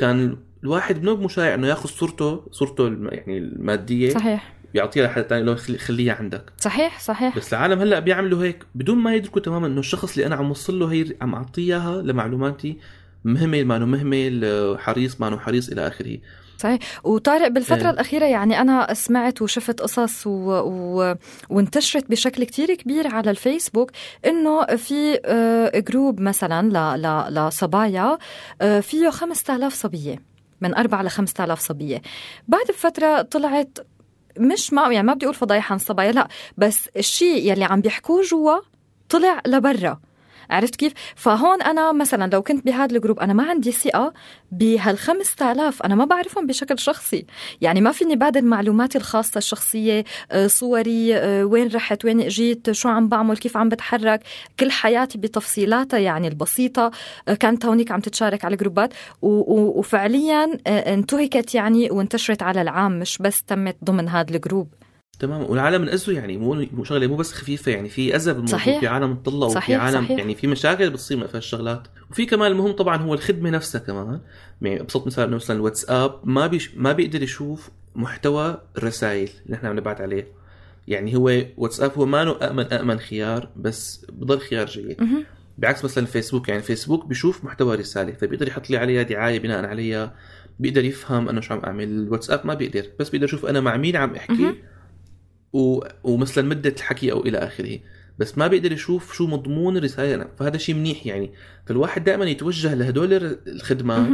كان 0.03 0.37
الواحد 0.65 1.01
بنوب 1.01 1.21
مشايع 1.21 1.55
إنه 1.55 1.67
ياخذ 1.67 1.89
صورته 1.89 2.47
صورته 2.51 2.85
يعني 2.89 3.39
المادية. 3.39 4.11
صحيح. 4.11 4.55
يعطيها 4.75 5.07
لحد 5.07 5.23
ثاني 5.23 5.43
لو 5.43 5.57
خليها 5.57 6.15
عندك. 6.15 6.53
صحيح 6.59 7.01
صحيح. 7.01 7.37
بس 7.37 7.55
العالم 7.55 7.81
هلأ 7.81 7.99
بيعملوا 7.99 8.45
هيك 8.45 8.65
بدون 8.75 8.99
ما 8.99 9.15
يدركوا 9.15 9.43
تماما 9.43 9.67
إنه 9.67 9.81
الشخص 9.81 10.13
اللي 10.13 10.27
أنا 10.27 10.37
عم 10.37 10.51
وصل 10.51 10.79
له 10.79 10.93
هي 10.93 11.07
عم 11.21 11.35
اعطيه 11.35 11.63
اياها 11.63 12.03
لمعلوماتي 12.03 12.79
مهمل 13.25 13.65
ما 13.65 13.79
مهمل 13.79 14.77
حريص 14.79 15.21
ما 15.21 15.39
حريص 15.39 15.69
إلى 15.69 15.87
آخره. 15.87 16.19
صحيح. 16.63 16.79
وطارق 17.05 17.49
بالفترة 17.49 17.85
إيه. 17.85 17.91
الأخيرة 17.91 18.25
يعني 18.25 18.61
أنا 18.61 18.95
سمعت 18.95 19.43
وشفت 19.43 19.81
قصص 19.81 20.27
و... 20.27 20.31
و... 20.31 21.15
وانتشرت 21.51 22.11
بشكل 22.11 22.45
كتير 22.45 22.75
كبير 22.75 23.15
على 23.15 23.31
الفيسبوك 23.31 23.91
إنه 24.27 24.65
في 24.67 25.21
جروب 25.89 26.21
مثلا 26.21 26.69
ل... 26.69 27.03
ل... 27.03 27.35
لصبايا 27.35 28.19
فيه 28.81 29.11
5000 29.11 29.75
صبية 29.75 30.19
من 30.61 30.75
أربعة 30.75 31.03
ل 31.03 31.11
5000 31.11 31.61
صبية. 31.61 32.03
بعد 32.49 32.67
بفترة 32.69 33.23
طلعت 33.23 33.79
مش 34.39 34.73
ما 34.73 34.93
يعني 34.93 35.07
ما 35.07 35.15
بدي 35.15 35.25
أقول 35.27 35.35
فضايح 35.35 35.73
عن 35.73 35.77
الصبايا 35.77 36.13
لا 36.13 36.29
بس 36.57 36.89
الشيء 36.97 37.53
يلي 37.53 37.65
عم 37.65 37.81
بيحكوه 37.81 38.23
جوا 38.23 38.59
طلع 39.09 39.43
لبرا. 39.47 40.01
عرفت 40.51 40.77
كيف؟ 40.77 40.93
فهون 41.17 41.63
أنا 41.63 41.93
مثلا 41.93 42.31
لو 42.33 42.43
كنت 42.43 42.67
بهذا 42.67 42.97
ال 42.97 43.01
group 43.01 43.21
أنا 43.21 43.33
ما 43.33 43.45
عندي 43.45 43.73
ثقة 43.73 44.13
بهال 44.53 44.99
5000 44.99 45.83
أنا 45.83 45.95
ما 45.95 46.05
بعرفهم 46.05 46.47
بشكل 46.47 46.79
شخصي، 46.79 47.27
يعني 47.61 47.81
ما 47.81 47.93
فيني 47.93 48.17
بادل 48.17 48.45
معلوماتي 48.45 48.99
الخاصة 48.99 49.39
الشخصية، 49.39 50.05
آه، 50.31 50.47
صوري، 50.47 51.17
آه، 51.17 51.45
وين 51.45 51.69
رحت، 51.75 52.05
وين 52.05 52.21
إجيت، 52.21 52.71
شو 52.71 52.89
عم 52.89 53.09
بعمل، 53.09 53.37
كيف 53.37 53.57
عم 53.57 53.69
بتحرك، 53.69 54.21
كل 54.61 54.71
حياتي 54.71 55.19
بتفصيلاتها 55.19 55.99
يعني 55.99 56.29
البسيطة. 56.29 56.91
آه، 57.29 57.35
كانت 57.35 57.67
هونيك 57.67 57.91
عم 57.93 58.01
تتشارك 58.01 58.45
على 58.45 58.53
ال 58.53 58.59
groupات 58.59 58.95
وفعليا 59.23 60.59
انتهكت 60.67 61.55
يعني 61.55 61.91
وانتشرت 61.91 62.43
على 62.43 62.63
العام 62.63 62.99
مش 62.99 63.19
بس 63.19 63.43
تمت 63.43 63.77
ضمن 63.85 64.09
هذا 64.09 64.31
الجروب. 64.31 64.82
تمام. 65.19 65.43
والعالم 65.51 65.83
انأذوا 65.83 66.15
يعني 66.15 66.37
مو 66.37 66.85
شغلة 66.85 67.07
مو 67.07 67.17
بس 67.17 67.33
خفيفة 67.33 67.73
يعني 67.73 67.89
في 67.89 68.17
اذى 68.17 68.33
بالموضوع 68.33 68.59
صحيح. 68.59 68.81
في 68.81 68.87
عالم 68.87 69.15
طلعوا 69.15 69.57
وفي 69.57 69.75
عالم 69.75 70.05
صحيح. 70.05 70.19
يعني 70.19 70.35
في 70.35 70.47
مشاكل 70.47 70.91
بتصير 70.91 71.17
من 71.17 71.27
هالشغلات 71.35 71.83
وفي 72.11 72.27
كمان 72.27 72.53
المهم 72.53 72.73
طبعا 72.73 72.97
هو 72.97 73.15
الخدمة 73.15 73.51
نفسها 73.51 73.79
كمان. 73.79 74.21
يعني 74.63 74.81
ابسط 74.81 75.07
مثال 75.07 75.31
مثلا 75.31 75.57
الواتساب 75.57 76.21
ما 76.25 76.47
بيش 76.47 76.75
ما 76.77 76.93
بيقدر 76.93 77.23
يشوف 77.23 77.71
محتوى 77.95 78.61
الرسائل 78.79 79.31
اللي 79.47 79.57
إحنا 79.57 79.73
بنبعت 79.73 80.01
عليه. 80.01 80.27
يعني 80.89 81.17
هو 81.17 81.43
واتساب 81.57 81.93
هو 81.97 82.07
ما 82.07 82.51
امن 82.51 82.73
امن 82.73 82.99
خيار 82.99 83.49
بس 83.57 84.07
بضل 84.13 84.39
خيار 84.39 84.67
جيد. 84.67 84.97
بعكس 85.59 85.85
مثلا 85.85 86.05
الفيسبوك 86.05 86.49
يعني 86.49 86.61
الفيسبوك 86.61 87.07
بيشوف 87.07 87.45
محتوى 87.45 87.77
رسالة 87.77 88.13
فبيقدر 88.13 88.49
يحط 88.49 88.71
لي 88.71 88.77
عليها 88.77 89.03
دعاية 89.03 89.39
بناء 89.39 89.65
عليها. 89.65 90.15
بيقدر 90.61 90.85
يفهم 90.85 91.29
أنا 91.29 91.41
شو 91.41 91.55
عم 91.55 91.61
أعمل. 91.61 91.85
الواتساب 91.85 92.47
ما 92.47 92.55
بيقدر 92.55 92.87
بس 93.01 93.11
بيقدر 93.11 93.25
يشوف 93.25 93.47
أنا 93.47 93.61
مع 93.61 93.77
مين 93.77 93.97
عم 93.97 94.15
أحكي. 94.15 94.55
و... 95.53 95.81
ومثلا 96.05 96.49
مدة 96.49 96.75
الحكي 96.77 97.13
أو 97.13 97.27
إلى 97.27 97.39
آخره. 97.39 97.79
بس 98.19 98.39
ما 98.39 98.47
بيقدر 98.47 98.73
يشوف 98.73 99.13
شو 99.13 99.27
مضمون 99.27 99.77
الرساله 99.77 100.29
فهذا 100.39 100.59
شيء 100.59 100.75
منيح 100.75 101.07
يعني. 101.07 101.31
فالواحد 101.67 102.05
دائما 102.05 102.25
يتوجه 102.25 102.75
لهدول 102.75 103.39
الخدمات 103.47 104.09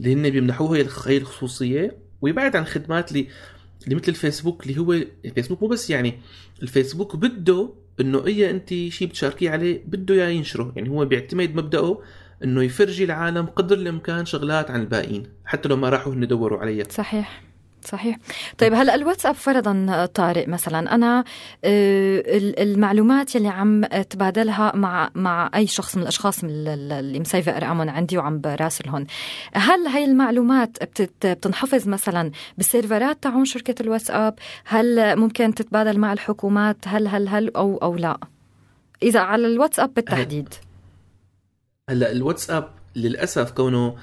اللي 0.00 0.14
هن 0.14 0.30
بيمنحوها 0.30 0.78
هي 1.06 1.16
الخصوصية. 1.16 1.96
ويبعد 2.20 2.56
عن 2.56 2.62
الخدمات 2.62 3.10
اللي 3.12 3.28
اللي 3.84 3.94
مثل 3.94 4.08
الفيسبوك 4.08 4.66
اللي 4.66 4.80
هو 4.80 4.92
الفيسبوك 5.24 5.62
مو 5.62 5.68
بس 5.68 5.90
يعني 5.90 6.20
الفيسبوك 6.62 7.16
بده 7.16 7.70
انه 8.00 8.26
اي 8.26 8.50
أنت 8.50 8.68
شيء 8.68 9.08
بتشاركيه 9.08 9.50
عليه 9.50 9.82
بده 9.86 10.14
إياه 10.14 10.28
ينشره. 10.28 10.72
يعني 10.76 10.88
هو 10.88 11.04
بيعتمد 11.04 11.54
مبدأه 11.54 12.02
إنه 12.44 12.62
يفرجي 12.62 13.04
العالم 13.04 13.46
قدر 13.46 13.76
الإمكان 13.76 14.26
شغلات 14.26 14.70
عن 14.70 14.80
الباقيين. 14.80 15.26
حتى 15.44 15.68
لو 15.68 15.76
ما 15.76 15.88
راحوا 15.88 16.14
هن 16.14 16.22
يدوروا 16.22 16.58
عليها. 16.58 16.84
صحيح. 16.90 17.42
صحيح. 17.86 18.16
طيب 18.58 18.74
هلا 18.74 18.94
الواتساب 18.94 19.34
فرضا 19.34 20.06
طارق 20.06 20.48
مثلا. 20.48 20.94
أنا 20.94 21.24
آه، 21.64 22.22
المعلومات 22.62 23.34
يلي 23.34 23.48
عم 23.48 23.84
تبادلها 23.84 24.72
مع 24.76 25.10
مع 25.14 25.50
أي 25.54 25.66
شخص 25.66 25.96
من 25.96 26.02
الأشخاص 26.02 26.44
اللي 26.44 27.20
مسيفه 27.20 27.56
ارقامهم 27.56 27.90
عندي 27.90 28.18
وعم 28.18 28.40
براسلهم 28.40 29.06
هل 29.52 29.86
هاي 29.86 30.04
المعلومات 30.04 31.00
بتنحفظ 31.00 31.88
مثلا 31.88 32.30
بالسيرفرات 32.56 33.22
تاعون 33.22 33.44
شركة 33.44 33.74
الواتساب؟ 33.80 34.34
هل 34.64 35.16
ممكن 35.16 35.54
تتبادل 35.54 35.98
مع 35.98 36.12
الحكومات؟ 36.12 36.76
هل 36.86 37.08
هل 37.08 37.28
هل 37.28 37.56
أو 37.56 37.76
أو 37.76 37.96
لا؟ 37.96 38.18
إذا 39.02 39.20
على 39.20 39.46
الواتساب 39.46 39.94
بالتحديد. 39.94 40.54
هلا 41.90 42.12
الواتساب 42.12 42.70
للأسف 42.96 43.50
كونه 43.50 43.96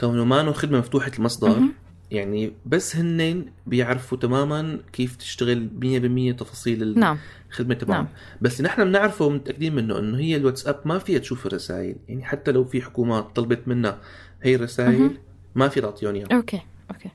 كونه 0.00 0.24
ما 0.24 0.52
خدمة 0.52 0.78
مفتوحة 0.78 1.12
المصدر 1.18 1.62
يعني 2.10 2.52
بس 2.66 2.96
هن 2.96 3.44
بيعرفوا 3.66 4.18
تماما 4.18 4.78
كيف 4.92 5.16
تشتغل 5.16 5.68
100% 6.34 6.38
تفاصيل 6.38 6.98
نعم. 6.98 7.18
الخدمة 7.48 7.74
تبعهم. 7.74 8.04
نعم. 8.04 8.12
بس 8.40 8.60
نحن 8.60 8.84
بنعرفه 8.84 9.24
ومتاكدين 9.24 9.74
منه 9.74 9.98
إنه 9.98 10.18
هي 10.18 10.36
الواتساب 10.36 10.80
ما 10.84 10.98
فيها 10.98 11.18
تشوف 11.18 11.46
الرسائل. 11.46 11.96
يعني 12.08 12.24
حتى 12.24 12.52
لو 12.52 12.64
في 12.64 12.82
حكومات 12.82 13.36
طلبت 13.36 13.68
منا 13.68 13.98
هي 14.42 14.54
الرسائل 14.54 15.18
ما 15.54 15.68
في 15.68 15.80
تعطيهم 15.80 16.14
اياها 16.14 16.26
okay 16.32 16.60
okay. 16.90 17.10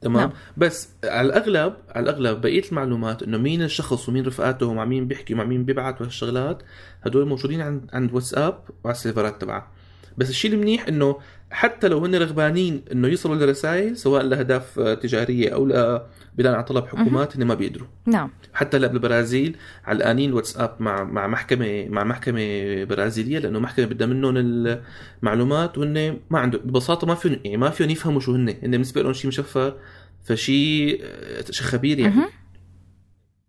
تمام؟ 0.00 0.28
نعم. 0.28 0.32
بس 0.56 0.88
على 1.04 1.26
الأغلب 1.26 1.74
على 1.88 2.10
الأغلب 2.10 2.40
بقية 2.40 2.62
المعلومات 2.68 3.22
إنه 3.22 3.38
مين 3.38 3.62
الشخص 3.62 4.08
ومين 4.08 4.26
رفقاته 4.26 4.66
ومع 4.66 4.84
مين 4.84 5.08
بيحكي 5.08 5.34
ومع 5.34 5.44
مين 5.44 5.64
بيبعت 5.64 6.00
وهالشغلات 6.00 6.62
هدول 7.02 7.28
موجودين 7.28 7.60
عند 7.60 7.90
عند 7.92 8.14
واتساب 8.14 8.62
وعلى 8.84 8.94
ال 8.94 9.00
serverات 9.00 9.40
تبعه. 9.40 9.72
بس 10.18 10.30
الشيء 10.30 10.52
المنيح 10.52 10.88
إنه 10.88 11.18
حتى 11.50 11.88
لو 11.88 11.98
هن 11.98 12.14
رغبانين 12.14 12.84
إنه 12.92 13.08
يوصلوا 13.08 13.36
لرسائل 13.36 13.96
سواء 13.96 14.22
لأهداف 14.22 14.78
آه، 14.78 14.94
تجارية 14.94 15.54
أو 15.54 15.66
لا 15.66 16.06
بناء 16.34 16.54
على 16.54 16.62
طلب 16.62 16.86
حكومات 16.86 17.36
هن 17.36 17.44
ما 17.44 17.54
بيقدروا. 17.54 17.88
نعم. 18.06 18.30
حتى 18.52 18.76
هلا 18.76 18.86
بالبرازيل 18.86 19.56
علقانين 19.84 20.32
واتساب 20.32 20.76
مع 20.80 21.04
مع 21.04 21.26
محكمة 21.26 21.86
مع 21.88 22.04
محكمة 22.04 22.84
برازيلية 22.84 23.38
لأنه 23.38 23.58
محكمة 23.58 23.86
بدها 23.86 24.06
منهم 24.06 24.34
المعلومات 24.36 25.78
وهن 25.78 26.18
ما 26.30 26.38
عنده 26.38 26.58
ببساطة 26.58 27.06
ما 27.06 27.14
فيهم 27.14 27.40
يعني 27.44 27.56
ما 27.56 27.70
فيهم 27.70 27.90
يفهموا 27.90 28.20
شو 28.20 28.34
هن. 28.34 28.48
هن 28.48 28.70
بالنسبة 28.70 29.02
لهم 29.02 29.12
شيء 29.12 29.28
مشفر 29.28 29.76
فشيء 30.24 31.00
آه، 31.04 31.44
شيء 31.50 31.66
خبير 31.66 31.98
يعني. 31.98 32.14
مهم. 32.14 32.28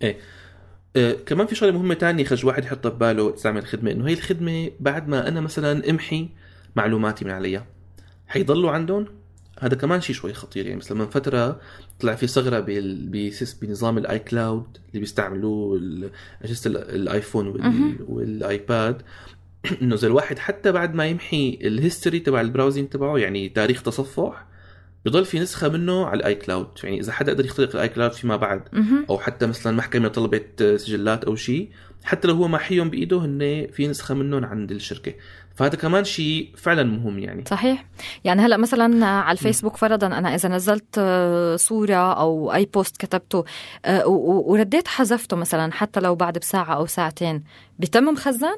إيه. 0.02 0.18
آه، 0.96 1.14
كمان 1.14 1.48
في 1.48 1.56
شغلة 1.56 1.72
مهمة 1.72 1.94
تانية 1.94 2.24
خرج 2.24 2.46
الواحد 2.46 2.66
يحطها 2.66 2.90
بباله 2.90 3.32
تستعمل 3.32 3.62
الخدمة 3.62 3.92
إنه 3.92 4.08
هي 4.08 4.14
الخدمة 4.14 4.72
بعد 4.80 5.08
ما 5.08 5.28
أنا 5.28 5.42
مثلا 5.42 5.90
أمحي 5.90 6.30
معلوماتي 6.78 7.26
من 7.26 7.32
عليها. 7.32 7.66
حيضلوا 8.28 8.72
عندهم. 8.72 9.06
هذا 9.60 9.76
كمان 9.76 10.02
شيء 10.02 10.16
شوي 10.16 10.34
خطير 10.34 10.66
يعني 10.66 10.78
مثلا 10.78 10.98
من 10.98 11.06
فترة 11.08 11.60
طلع 12.00 12.16
في 12.16 12.28
ثغرة 12.28 12.60
بنظام 13.62 13.98
ال 13.98 14.20
iCloud 14.20 14.78
اللي 14.90 15.00
بيستعملوه 15.00 15.80
اجهزه 16.42 16.70
ال- 16.70 16.78
الايفون. 16.78 17.48
والايباد 18.08 19.02
إنه 19.82 19.96
اذا 19.96 20.08
الواحد 20.08 20.40
حتى 20.40 20.72
بعد 20.72 20.94
ما 20.96 21.06
يمحي 21.06 21.60
ال 21.62 21.69
history 21.69 22.20
تبع 22.20 22.42
ال 22.42 22.47
browsing 22.47 22.90
تبعه 22.90 23.18
يعني 23.18 23.50
تاريخ 23.50 23.84
تصفح 23.84 24.46
بضل 25.06 25.26
في 25.26 25.40
نسخة 25.40 25.70
منه 25.70 26.06
على 26.06 26.20
ال 26.20 26.36
iCloud 26.36 26.68
يعني 26.84 27.00
إذا 27.00 27.12
حدا 27.12 27.32
قدر 27.34 27.46
يخترق 27.46 27.76
ال 27.76 27.90
iCloud 27.90 28.12
فيما 28.12 28.36
بعد. 28.36 28.62
أو 29.10 29.18
حتى 29.20 29.48
مثلا 29.48 29.78
محكمة 29.78 30.08
طلبت 30.08 30.64
سجلات 30.78 31.24
أو 31.24 31.36
شيء 31.36 31.70
حتى 32.04 32.28
لو 32.28 32.34
هو 32.36 32.48
محيهم 32.48 32.90
بإيده 32.90 33.18
هن 33.18 33.68
في 33.74 33.88
نسخة 33.88 34.16
منهم 34.16 34.46
عند 34.46 34.72
الشركة. 34.72 35.14
فهذا 35.58 35.76
كمان 35.76 36.04
شيء 36.04 36.52
فعلا 36.58 36.84
مهم 36.84 37.20
يعني. 37.20 37.44
صحيح. 37.48 37.86
يعني 38.24 38.42
هلأ 38.42 38.58
مثلا 38.58 39.06
على 39.06 39.38
الفيسبوك 39.38 39.78
فرضا 39.78 40.08
أنا 40.08 40.36
إذا 40.36 40.50
نزلت 40.50 40.96
آه، 40.98 41.56
صورة 41.56 42.14
أو 42.14 42.54
أي 42.54 42.66
post 42.66 42.98
كتبته 42.98 43.46
آه، 43.86 44.08
ورديت 44.08 44.88
حذفته 44.88 45.38
مثلا 45.38 45.72
حتى 45.72 46.00
لو 46.00 46.16
بعد 46.16 46.38
بساعة 46.38 46.74
أو 46.74 46.86
ساعتين 46.86 47.44
بيتم 47.80 48.04
مخزن 48.04 48.58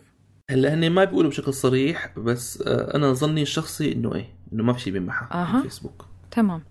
هلأ 0.50 0.74
هن 0.74 0.90
ما 0.90 1.04
بيقولوا 1.04 1.30
بشكل 1.30 1.54
صريح 1.54 2.14
بس 2.18 2.64
آه، 2.68 2.96
أنا 2.96 3.14
ظني 3.14 3.42
الشخصي 3.42 3.94
إنه 3.94 4.16
إيه 4.16 4.34
إنه 4.54 4.64
ما 4.64 4.74
في 4.74 4.80
شيء 4.80 4.94
بيمحى 4.94 5.26
أها. 5.32 5.38
على 5.38 5.58
الفيسبوك. 5.58 6.06
تمام. 6.32 6.64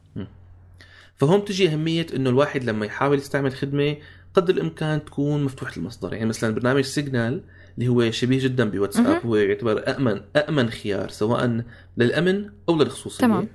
فهون 1.16 1.40
بتجي 1.40 1.68
أهمية 1.68 2.06
إنه 2.14 2.30
الواحد 2.30 2.64
لما 2.64 2.86
يحاول 2.86 3.18
يستعمل 3.18 3.52
خدمة 3.52 3.96
قدر 4.34 4.54
الإمكان 4.54 5.04
تكون 5.04 5.44
مفتوحة 5.44 5.72
المصدر. 5.76 6.12
يعني 6.12 6.26
مثلا 6.26 6.54
برنامج 6.54 6.80
سيجنال 6.80 7.42
اللي 7.78 7.88
هو 7.88 8.10
شبيه 8.10 8.38
جدا. 8.44 8.70
بواتساب 8.70 9.26
هو 9.26 9.36
يعتبر 9.36 9.96
امن 9.96 10.20
امن 10.48 10.70
خيار 10.70 11.08
سواء 11.08 11.62
للأمن 11.96 12.50
أو 12.68 12.76
للخصوصية 12.76 13.26
تمام. 13.26 13.48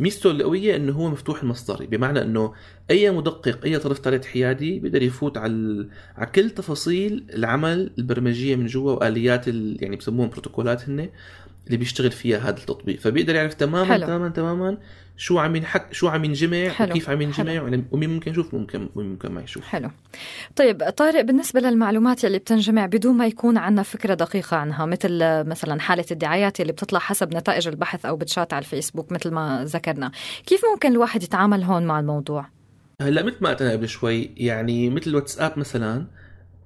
ميزته 0.00 0.30
القوية 0.30 0.76
إنه 0.76 0.92
هو 0.92 1.10
مفتوح 1.10 1.42
المصدر 1.42 1.86
بمعنى 1.86 2.22
إنه 2.22 2.52
أي 2.90 3.10
مدقق 3.10 3.64
أي 3.64 3.78
طرف 3.78 3.98
ثالث 3.98 4.26
حيادي 4.26 4.78
بيقدر 4.78 5.02
يفوت 5.02 5.38
على 5.38 5.88
على 6.16 6.26
كل 6.26 6.50
تفاصيل 6.50 7.24
العمل 7.34 7.90
البرمجية 7.98 8.56
من 8.56 8.66
جوا 8.66 8.92
وآليات 8.92 9.48
ال... 9.48 9.78
يعني 9.80 9.96
بسموهم 9.96 10.28
بروتوكولات 10.28 10.88
هن 10.88 11.08
اللي 11.66 11.76
بيشتغل 11.76 12.10
فيها 12.10 12.38
هذا 12.38 12.58
التطبيق 12.58 13.00
فبيقدر 13.00 13.34
يعرف 13.34 13.54
تماما 13.54 13.92
حلو. 13.92 14.06
تماما 14.06 14.28
تماما 14.28 14.78
شو 15.16 15.38
عم 15.38 15.56
ينحك 15.56 15.92
شو 15.92 16.08
عم 16.08 16.24
ينجمع 16.24 16.68
حلو. 16.68 16.90
وكيف 16.90 17.10
عم 17.10 17.22
ينجمع. 17.22 17.62
ومين 17.62 17.84
ومين 17.92 18.10
ممكن 18.10 18.30
يشوف 18.30 18.54
ممكن 18.54 18.88
ومين 18.94 19.10
ممكن 19.10 19.32
ما 19.32 19.42
يشوف 19.42 19.64
حلو 19.64 19.90
طيب 20.56 20.90
طارق 20.90 21.20
بالنسبة 21.20 21.60
للمعلومات 21.60 22.24
اللي 22.24 22.38
بتنجمع 22.38 22.86
بدون 22.86 23.16
ما 23.16 23.26
يكون 23.26 23.56
عندنا 23.56 23.82
فكرة 23.82 24.14
دقيقة 24.14 24.56
عنها 24.56 24.86
مثل 24.86 25.18
مثلا 25.22 25.80
حالة 25.80 26.04
الدعايات 26.10 26.60
اللي 26.60 26.72
بتطلع 26.72 26.98
حسب 26.98 27.36
نتائج 27.36 27.68
البحث 27.68 28.06
أو 28.06 28.16
بتشات 28.16 28.52
على 28.52 28.62
الفيسبوك 28.64 29.12
مثل 29.12 29.30
ما 29.30 29.64
ذكرنا 29.64 30.10
كيف 30.46 30.60
ممكن 30.72 30.92
الواحد 30.92 31.22
يتعامل 31.22 31.62
هون 31.62 31.86
مع 31.86 32.00
الموضوع؟ 32.00 32.53
هلا 33.00 33.22
مثل 33.22 33.36
ما 33.40 33.52
قلنا 33.52 33.72
قبل 33.72 33.88
شوي 33.88 34.30
يعني 34.36 34.90
مثل 34.90 35.10
الواتساب 35.10 35.58
مثلا 35.58 36.06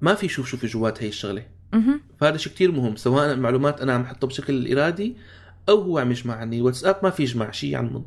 ما 0.01 0.15
في 0.15 0.27
يشوف 0.27 0.47
شو 0.49 0.57
في 0.57 0.67
جوات 0.67 1.03
هي 1.03 1.09
الشغلة. 1.09 1.47
فهذا 2.21 2.37
شيء 2.37 2.53
كتير 2.53 2.73
مهم 2.73 2.97
سواء 2.97 3.33
المعلومات 3.33 3.81
أنا 3.81 3.93
عم 3.93 4.03
احطها 4.03 4.27
بشكل 4.29 4.79
إرادي 4.79 5.17
أو 5.69 5.81
هو 5.81 5.99
عم 5.99 6.11
يجمع 6.11 6.35
عني 6.35 6.59
الواتساب 6.59 6.97
ما 7.03 7.11
في 7.11 7.23
يجمع 7.23 7.51
شيء 7.51 7.77
عن 7.77 7.87
مض... 7.87 8.05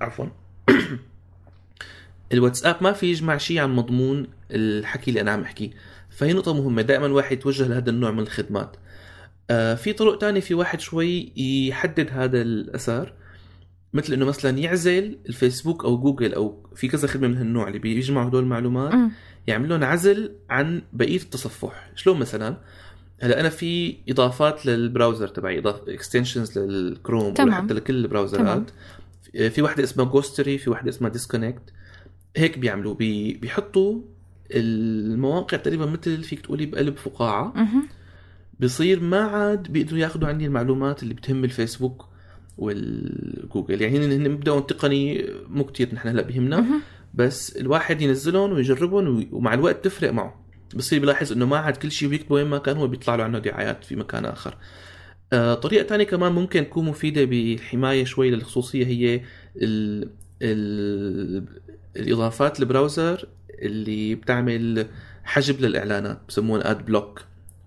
عفوا. 0.00 0.26
الواتساب 2.32 2.76
ما 2.80 2.92
في 2.92 3.10
يجمع 3.10 3.36
شيء 3.36 3.58
عن 3.58 3.76
مضمون 3.76 4.26
الحكي 4.50 5.10
اللي 5.10 5.20
أنا 5.20 5.30
عم 5.30 5.40
أحكيه. 5.40 5.70
فهي 6.10 6.32
نقطة 6.32 6.54
مهمة 6.54 6.82
دائما 6.82 7.06
الواحد 7.06 7.32
يتوجه 7.32 7.68
لهذا 7.68 7.90
النوع 7.90 8.10
من 8.10 8.20
الخدمات. 8.20 8.76
آه 9.50 9.74
في 9.74 9.92
طرق 9.92 10.18
تانية 10.18 10.40
في 10.40 10.54
واحد 10.54 10.80
شوي 10.80 11.32
يحدد 11.36 12.10
هذا 12.10 12.42
الأثر. 12.42 13.12
مثل 13.94 14.12
إنه 14.12 14.24
مثلا 14.24 14.58
يعزل 14.58 15.18
الفيسبوك 15.28 15.84
أو 15.84 15.98
جوجل 15.98 16.34
أو 16.34 16.66
في 16.74 16.88
كذا 16.88 17.08
خدمة 17.08 17.28
من 17.28 17.36
هالنوع 17.36 17.68
اللي 17.68 17.78
بيجمعوا 17.78 18.28
هدول 18.28 18.42
المعلومات. 18.42 18.94
يعمل 19.46 19.68
لهم 19.68 19.84
عزل 19.84 20.32
عن 20.50 20.82
بقية 20.92 21.16
التصفح 21.16 21.90
شلون 21.94 22.18
مثلا 22.18 22.56
هلأ 23.20 23.40
أنا 23.40 23.48
في 23.48 23.96
إضافات 24.08 24.66
لل 24.66 24.80
browser 24.80 25.28
تبعي 25.28 25.58
اضافه 25.58 25.94
extensions 25.94 26.58
لل 26.58 26.77
Chrome 26.77 27.34
تمام. 27.34 27.48
وحتى 27.48 27.74
لكل 27.74 27.94
ال 27.94 28.02
browserات 28.02 28.70
في 29.32 29.62
واحدة 29.62 29.84
اسمها 29.84 30.06
Ghostery 30.06 30.58
في 30.58 30.70
واحدة 30.70 30.90
اسمها 30.90 31.10
Disconnect 31.10 31.62
هيك 32.36 32.58
بيعملوا 32.58 32.94
بي 32.94 33.34
بيحطوا 33.34 34.00
المواقع 34.50 35.56
تقريبا 35.56 35.86
مثل 35.86 36.22
فيك 36.22 36.40
تقولي 36.40 36.66
بقلب 36.66 36.96
فقاعة 36.96 37.52
مهم. 37.56 37.88
بصير 38.60 39.00
ما 39.00 39.20
عاد 39.20 39.72
بيقدروا 39.72 39.98
ياخذوا 39.98 40.28
عني 40.28 40.46
المعلومات 40.46 41.02
اللي 41.02 41.14
بتهم 41.14 41.44
الفيسبوك 41.44 42.08
والجوجل. 42.58 43.82
يعني 43.82 43.98
هن 44.16 44.30
مبدأهم 44.30 44.58
التقني 44.58 45.26
مو 45.48 45.64
كتير 45.64 45.94
نحن 45.94 46.08
هلأ 46.08 46.22
بيهمنا 46.22 46.60
مهم. 46.60 46.80
بس 47.14 47.56
الواحد 47.56 48.02
ينزلهم 48.02 48.52
ويجربهم 48.52 49.16
وي- 49.16 49.28
ومع 49.32 49.54
الوقت 49.54 49.84
تفرق 49.84 50.12
معه. 50.12 50.44
بصير 50.76 51.00
بيلاحظ 51.00 51.32
إنه 51.32 51.46
ما 51.46 51.56
عاد 51.58 51.76
كل 51.76 51.90
شيء 51.90 52.08
بيكتبه 52.08 52.34
وين 52.34 52.46
ما 52.46 52.58
كان 52.58 52.76
هو 52.76 52.86
بيطلع 52.86 53.14
له 53.14 53.24
عنه 53.24 53.38
دعايات 53.38 53.84
في 53.84 53.96
مكان 53.96 54.24
آخر. 54.24 54.56
آه، 55.32 55.54
طريقة 55.54 55.82
تانية 55.86 56.04
كمان 56.04 56.32
ممكن 56.32 56.64
تكون 56.64 56.84
مفيدة 56.84 57.24
بالحماية 57.24 58.04
شوي 58.04 58.30
للخصوصية 58.30 58.86
هي 58.86 59.20
ال 59.56 60.08
ال 60.42 61.44
الإضافات 61.96 62.60
ال 62.60 62.68
browser 62.68 63.28
اللي 63.62 64.14
بتعمل 64.14 64.86
حجب 65.24 65.60
للإعلانات 65.60 66.20
بسموها 66.28 66.70
ad 66.70 66.84
block. 66.84 67.22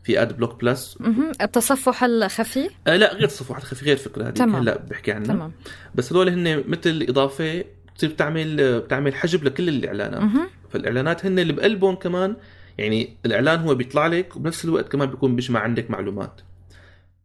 في 0.05 0.21
Adblock 0.21 0.61
Plus. 0.61 0.97
التصفح 1.41 2.03
الخفي؟ 2.03 2.69
آه 2.87 2.95
لا 2.95 3.13
غير 3.13 3.23
التصفح 3.23 3.63
الخفي 3.63 3.85
غير 3.85 3.97
فكرة 3.97 4.27
هذه. 4.27 4.57
هلا 4.59 4.77
بحكي 4.77 5.11
عنها. 5.11 5.27
تمام. 5.27 5.51
بس 5.95 6.11
هذول 6.13 6.29
هن 6.29 6.63
مثل 6.67 7.05
إضافة 7.09 7.63
بتصير 7.93 8.09
بتعمل 8.09 8.79
بتعمل 8.79 9.15
حجب 9.15 9.43
لكل 9.43 9.69
الإعلانات. 9.69 10.21
مهم. 10.21 10.47
فالإعلانات 10.69 11.25
هن 11.25 11.39
اللي 11.39 11.53
بقلبهم 11.53 11.95
كمان 11.95 12.35
يعني 12.77 13.17
الإعلان 13.25 13.59
هو 13.59 13.75
بيطلع 13.75 14.07
لك 14.07 14.35
وبنفس 14.35 14.65
الوقت 14.65 14.91
كمان 14.91 15.09
بيكون 15.09 15.35
بيجمع 15.35 15.59
عندك 15.59 15.91
معلومات. 15.91 16.41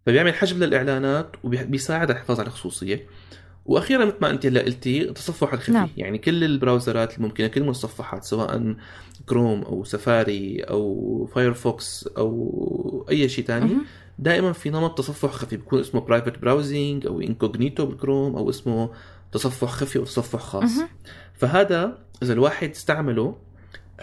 فبيعمل 0.07 0.35
حجب 0.35 0.59
للإعلانات 0.59 1.31
وبيساعد 1.45 2.11
على 2.11 2.19
الحفاظ 2.19 2.41
على 2.41 2.47
الخصوصية. 2.47 3.07
وأخيرا 3.71 4.05
مثل 4.05 4.17
ما 4.21 4.31
أنت 4.31 4.47
هلأ 4.47 4.61
قلتي 4.61 5.03
التصفح 5.03 5.53
الخفي 5.53 5.73
نعم. 5.73 5.89
يعني 5.97 6.19
كل 6.19 6.45
ال 6.45 6.53
browserات 6.53 7.19
الممكنة 7.19 7.47
كل 7.47 7.61
المتصفحات 7.61 8.25
سواء 8.25 8.75
كروم 9.27 9.63
أو 9.63 9.85
سفاري 9.85 10.61
أو 10.61 11.29
Firefox 11.35 12.09
أو 12.19 13.07
أي 13.11 13.29
شيء 13.29 13.45
ثاني. 13.45 13.77
دائما 14.19 14.53
في 14.53 14.71
نمط 14.71 14.99
تصفح 14.99 15.31
خفي 15.31 15.57
بيكون 15.57 15.81
اسمه 15.81 16.01
private 16.01 16.39
browsing 16.39 17.07
أو 17.07 17.21
incognito 17.21 17.87
بال 17.87 17.99
Chrome 17.99 18.37
أو 18.37 18.51
اسمه 18.51 18.91
تصفح 19.33 19.69
خفي 19.69 19.99
أو 19.99 20.05
تصفح 20.05 20.41
خاص. 20.41 20.71
فهذا 21.35 21.99
إذا 22.23 22.33
الواحد 22.33 22.71
استعمله 22.71 23.37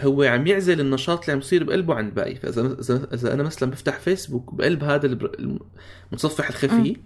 هو 0.00 0.22
عم 0.22 0.46
يعزل 0.46 0.80
النشاط 0.80 1.20
اللي 1.20 1.32
عم 1.32 1.38
يصير 1.38 1.64
بقلبه 1.64 1.94
عن 1.94 2.06
الباقي 2.06 2.34
فإذا 2.34 2.76
إذا 3.14 3.34
أنا 3.34 3.42
مثلا 3.42 3.70
بفتح 3.70 3.98
فيسبوك 3.98 4.54
بقلب 4.54 4.84
هذا 4.84 5.06
المتصفح 5.06 6.48
الخفي 6.48 6.96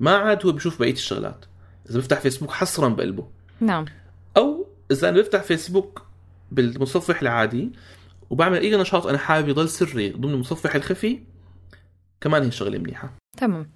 ما 0.00 0.16
عاد 0.16 0.46
هو 0.46 0.52
بشوف 0.52 0.78
بقية 0.78 0.92
الشغلات 0.92 1.44
إذا 1.90 1.98
بفتح 1.98 2.20
فيسبوك 2.20 2.50
حصرا 2.50 2.88
بقلبه. 2.88 3.26
نعم. 3.60 3.84
أو 4.36 4.66
إذا 4.90 5.08
أنا 5.08 5.20
بفتح 5.20 5.42
فيسبوك 5.42 6.02
بالمتصفح 6.50 7.20
العادي 7.20 7.72
وبعمل 8.30 8.58
أي 8.58 8.76
نشاط 8.76 9.06
أنا 9.06 9.18
حابب 9.18 9.48
يضل 9.48 9.68
سري 9.68 10.10
ضمن 10.10 10.34
المتصفح 10.34 10.74
الخفي 10.74 11.18
كمان 12.20 12.42
هي 12.42 12.50
شغله 12.50 12.78
منيحة. 12.78 13.10
تمام. 13.36 13.70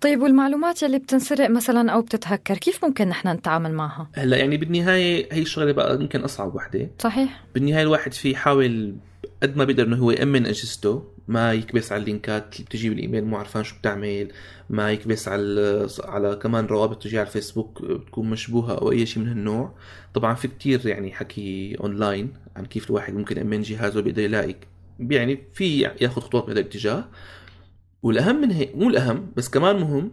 طيب 0.00 0.22
والمعلومات 0.22 0.82
اللي 0.82 0.98
بتنسرق 0.98 1.50
مثلا 1.50 1.92
أو 1.92 2.02
بتتهكر 2.02 2.58
كيف 2.58 2.84
ممكن 2.84 3.08
نحن 3.08 3.28
نتعامل 3.28 3.72
معها؟ 3.72 4.08
هلأ 4.14 4.36
يعني 4.36 4.56
بالنهاية 4.56 5.28
هي 5.32 5.42
الشغلة 5.42 5.72
بقى 5.72 5.94
يمكن 5.94 6.20
أصعب 6.20 6.54
وحدة. 6.54 6.90
صحيح. 6.98 7.44
بالنهاية 7.54 7.82
الواحد 7.82 8.12
فيه 8.12 8.32
يحاول 8.32 8.96
قد 9.42 9.56
ما 9.56 9.64
بيقدر 9.64 9.84
إنه 9.84 9.96
هو 9.96 10.10
يأمن 10.10 10.46
أجهزته. 10.46 11.13
ما 11.28 11.52
يكبس 11.52 11.92
على 11.92 12.00
اللينكات 12.00 12.54
اللي 12.54 12.64
بتجي 12.64 12.88
بالايميل 12.88 13.24
مو 13.24 13.36
عرفان 13.36 13.64
شو 13.64 13.76
بتعمل. 13.78 14.32
ما 14.70 14.92
يكبس 14.92 15.28
على 15.28 15.86
على 16.04 16.36
كمان 16.36 16.66
روابط 16.66 17.02
تجي 17.02 17.18
على 17.18 17.26
الفيسبوك 17.26 17.82
بتكون 17.82 18.30
مشبوهة 18.30 18.74
أو 18.78 18.92
أي 18.92 19.06
شيء 19.06 19.22
من 19.22 19.28
هالنوع. 19.28 19.74
طبعا 20.14 20.34
في 20.34 20.48
كتير 20.48 20.86
يعني 20.86 21.12
حكي 21.12 21.76
أونلاين 21.80 22.32
عن 22.56 22.66
كيف 22.66 22.90
الواحد 22.90 23.14
ممكن 23.14 23.36
يأمن 23.36 23.62
جهازه 23.62 24.00
بيقدر 24.00 24.22
يلاقي 24.22 24.54
يعني 25.00 25.38
في 25.54 25.80
ياخذ 25.80 26.20
خطوات 26.22 26.44
بهذا 26.44 26.60
الاتجاه. 26.60 27.04
والأهم 28.02 28.40
من 28.40 28.50
هيك 28.50 28.76
مو 28.76 28.88
الأهم 28.88 29.32
بس 29.36 29.48
كمان 29.48 29.76
مهم 29.80 30.10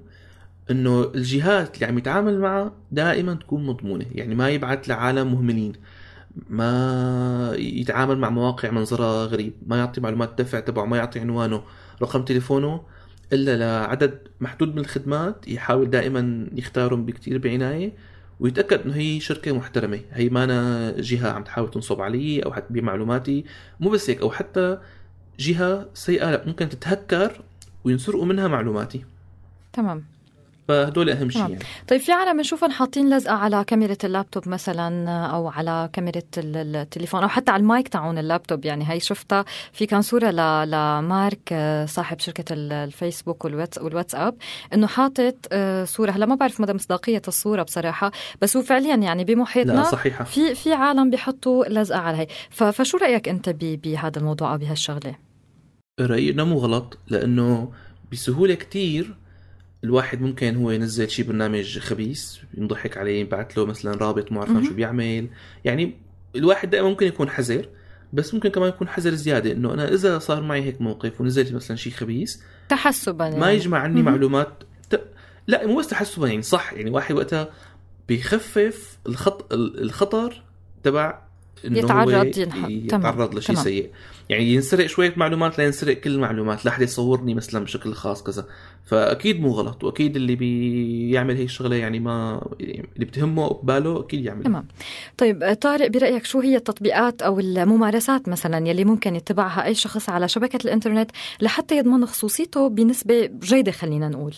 إنه 0.71 1.03
الجهات 1.15 1.75
اللي 1.75 1.85
عم 1.85 1.97
يتعامل 1.97 2.39
معها 2.39 2.73
دائما 2.91 3.33
تكون 3.33 3.65
مضمونة 3.65 4.05
يعني 4.11 4.35
ما 4.35 4.49
يبعث 4.49 4.89
لعالم 4.89 5.31
مهملين. 5.33 5.73
ما 6.49 7.53
يتعامل 7.57 8.17
مع 8.17 8.29
مواقع 8.29 8.69
منظرها 8.69 9.25
غريب 9.25 9.53
ما 9.65 9.77
يعطي 9.77 10.01
معلومات 10.01 10.29
الدفع 10.29 10.59
تبعه 10.59 10.85
ما 10.85 10.97
يعطي 10.97 11.19
عنوانه 11.19 11.63
رقم 12.01 12.25
تليفونه 12.25 12.81
إلا 13.33 13.57
لعدد 13.57 14.27
محدود 14.41 14.75
من 14.75 14.79
الخدمات 14.79 15.47
يحاول 15.47 15.89
دائما 15.89 16.47
يختارهم 16.55 17.05
بكتير 17.05 17.37
بعناية 17.37 17.93
ويتأكد 18.39 18.81
إنه 18.81 18.95
هي 18.95 19.19
شركة 19.19 19.51
محترمة. 19.51 19.99
هي 20.11 20.29
مانها 20.29 20.91
جهة 20.97 21.29
عم 21.29 21.43
تحاول 21.43 21.71
تنصب 21.71 22.01
علي 22.01 22.39
أو 22.39 22.53
حتبيع 22.53 22.83
معلوماتي. 22.83 23.45
مو 23.79 23.89
بس 23.89 24.09
هيك 24.09 24.21
أو 24.21 24.31
حتى 24.31 24.77
جهة 25.39 25.89
سيئة 25.93 26.31
لا 26.31 26.43
ممكن 26.47 26.69
تتهكر 26.69 27.41
وينسرقوا 27.83 28.25
منها 28.25 28.47
معلوماتي. 28.47 29.05
تمام. 29.73 30.10
فهدول 30.71 31.09
أهم 31.09 31.29
شيء 31.29 31.41
تمام. 31.41 31.51
يعني. 31.51 31.63
طيب 31.87 31.99
في 32.01 32.11
عالم 32.11 32.37
بنشوفهم 32.37 32.71
حاطين 32.71 33.13
لزقه 33.17 33.33
على 33.33 33.63
كاميرا 33.67 33.95
اللابتوب 34.03 34.49
مثلا 34.49 35.09
أو 35.25 35.47
على 35.47 35.89
كاميرا 35.93 36.21
ال- 36.37 36.75
التليفون 36.75 37.21
أو 37.23 37.27
حتى 37.27 37.51
على 37.51 37.61
المايك 37.61 37.87
تاعون 37.87 38.17
اللابتوب 38.17 38.65
يعني. 38.65 38.91
هي 38.91 38.99
شفتها 38.99 39.45
في 39.73 39.85
كان 39.85 40.01
صورة 40.01 40.29
ل- 40.31 40.71
لمارك 40.71 41.39
آه، 41.51 41.85
صاحب 41.85 42.19
شركة 42.19 42.53
ال- 42.53 42.73
الفيسبوك 42.73 43.45
والواتس 43.45 43.77
والواتساب 43.77 44.35
إنه 44.73 44.87
حاطط 44.87 45.35
آه، 45.51 45.83
صورة. 45.85 46.11
هلا 46.11 46.25
ما 46.25 46.35
بعرف 46.35 46.61
مدى 46.61 46.73
مصداقية 46.73 47.21
الصورة 47.27 47.63
بصراحة 47.63 48.11
بس 48.41 48.57
هو 48.57 48.63
فعليا 48.63 48.95
يعني 48.95 49.23
لا 49.23 49.33
بمحيطنا 49.33 49.83
صحيحة. 49.83 50.23
في 50.23 50.55
في 50.55 50.73
عالم 50.73 51.09
بيحطوا 51.09 51.65
لزقه 51.65 51.99
على 51.99 52.17
هي 52.17 52.27
ف- 52.49 52.63
فشو 52.63 52.97
رأيك 52.97 53.29
أنت 53.29 53.49
ب- 53.49 53.81
بهذا 53.81 54.19
الموضوع 54.19 54.53
أو 54.53 54.57
بهالشغلة؟ 54.57 55.15
رأيي 55.99 56.31
إنه 56.31 56.43
مو 56.43 56.57
غلط 56.57 56.97
لأنه 57.07 57.71
بسهولة 58.11 58.53
كتير 58.53 59.15
الواحد 59.83 60.21
ممكن 60.21 60.55
هو 60.55 60.71
ينزل 60.71 61.09
شي 61.09 61.23
برنامج 61.23 61.79
خبيث 61.79 62.37
ينضحك 62.57 62.97
عليه 62.97 63.21
يبعث 63.21 63.57
له 63.57 63.65
مثلا 63.65 63.97
رابط 63.97 64.31
مو 64.31 64.39
عارفان. 64.39 64.63
شو 64.63 64.73
بيعمل 64.73 65.27
يعني 65.65 65.97
الواحد 66.35 66.69
دائما 66.69 66.89
ممكن 66.89 67.07
يكون 67.07 67.29
حذر 67.29 67.67
بس 68.13 68.33
ممكن 68.33 68.49
كمان 68.49 68.69
يكون 68.69 68.87
حذر 68.87 69.11
زيادة 69.11 69.51
إنه 69.51 69.73
أنا 69.73 69.93
إذا 69.93 70.19
صار 70.19 70.43
معي 70.43 70.61
هيك 70.61 70.81
موقف 70.81 71.21
ونزل 71.21 71.55
مثلا 71.55 71.77
شي 71.77 71.91
خبيث 71.91 72.37
تحسبا 72.69 73.25
يعني. 73.25 73.39
ما 73.39 73.51
يجمع 73.51 73.79
عني. 73.79 74.01
معلومات 74.01 74.63
ت... 74.89 75.01
لا 75.47 75.67
مو 75.67 75.79
بس 75.79 75.87
تحسبا 75.87 76.27
يعني 76.27 76.41
صح 76.41 76.73
يعني 76.73 76.89
واحد 76.89 77.15
وقتها 77.15 77.49
بيخفف 78.07 78.97
الخط 79.07 79.53
الخطر 79.53 80.43
تبع 80.83 81.21
إنه 81.65 81.77
يتعرض. 81.77 82.25
يتعرض 82.69 83.35
لشيء. 83.35 83.55
سيء 83.55 83.89
يعني 84.31 84.53
ينسرق 84.53 84.85
شوية 84.85 85.13
معلومات 85.17 85.57
لا 85.57 85.65
ينسرق 85.65 85.97
كل 85.97 86.11
المعلومات 86.11 86.65
لا 86.65 86.71
حدا 86.71 86.83
يصورني 86.83 87.33
مثلا 87.33 87.63
بشكل 87.63 87.93
خاص 87.93 88.23
كذا. 88.23 88.47
فأكيد 88.85 89.41
مو 89.41 89.51
غلط 89.51 89.83
وأكيد 89.83 90.15
اللي 90.15 90.35
بيعمل 90.35 91.35
هي 91.35 91.43
الشغلة 91.43 91.75
يعني 91.75 91.99
ما 91.99 92.47
اللي 92.59 93.05
بتهمه 93.05 93.49
بباله 93.49 93.99
أكيد 93.99 94.25
يعمل. 94.25 94.43
تمام. 94.43 94.67
طيب 95.17 95.57
طارق 95.61 95.87
برأيك 95.87 96.25
شو 96.25 96.39
هي 96.39 96.55
التطبيقات 96.55 97.21
أو 97.21 97.39
الممارسات 97.39 98.29
مثلا 98.29 98.67
يلي 98.67 98.85
ممكن 98.85 99.15
يتبعها 99.15 99.65
أي 99.65 99.75
شخص 99.75 100.09
على 100.09 100.27
شبكة 100.27 100.59
الإنترنت 100.65 101.11
لحتى 101.41 101.77
يضمن 101.77 102.05
خصوصيته 102.05 102.69
بنسبة 102.69 103.29
جيدة 103.43 103.71
خلينا 103.71 104.09
نقول؟ 104.09 104.33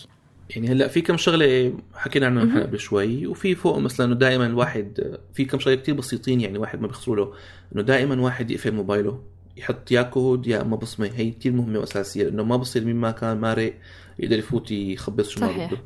يعني 0.50 0.68
هلأ 0.68 0.88
في 0.88 1.00
كم 1.00 1.16
شغلة 1.16 1.72
حكينا 1.94 2.26
عنها 2.26 2.44
نحن 2.44 2.58
قبل 2.58 2.78
شوي 2.78 3.26
وفي 3.26 3.54
فوق 3.54 3.78
مثلا 3.78 4.06
إنه 4.06 4.14
دائما 4.14 4.46
الواحد 4.46 5.16
في 5.34 5.44
كم 5.44 5.58
شغلة 5.58 5.76
كتير 5.76 5.94
بسيطين 5.94 6.40
يعني 6.40 6.58
واحد 6.58 6.80
ما 6.80 6.86
بيخسروا 6.86 7.16
له 7.16 7.32
إنه 7.74 7.82
دائما 7.82 8.20
واحد 8.20 8.50
يقفل 8.50 8.72
موبايله. 8.72 9.33
يحط 9.56 9.90
يا 9.90 10.02
كود 10.02 10.46
يا 10.46 10.60
اما 10.62 10.76
بصمه 10.76 11.10
هي 11.14 11.30
كتير 11.30 11.52
مهمة 11.52 11.78
وأساسية 11.78 12.24
لأنه 12.24 12.42
ما 12.42 12.56
بصير 12.56 12.84
مين 12.84 12.96
ما 12.96 13.10
كان 13.10 13.36
مارق 13.38 13.74
يقدر 14.18 14.38
يفوت 14.38 14.70
يخبص 14.70 15.28
شو 15.28 15.40
ما 15.40 15.46
صحيح. 15.46 15.70
بده 15.72 15.82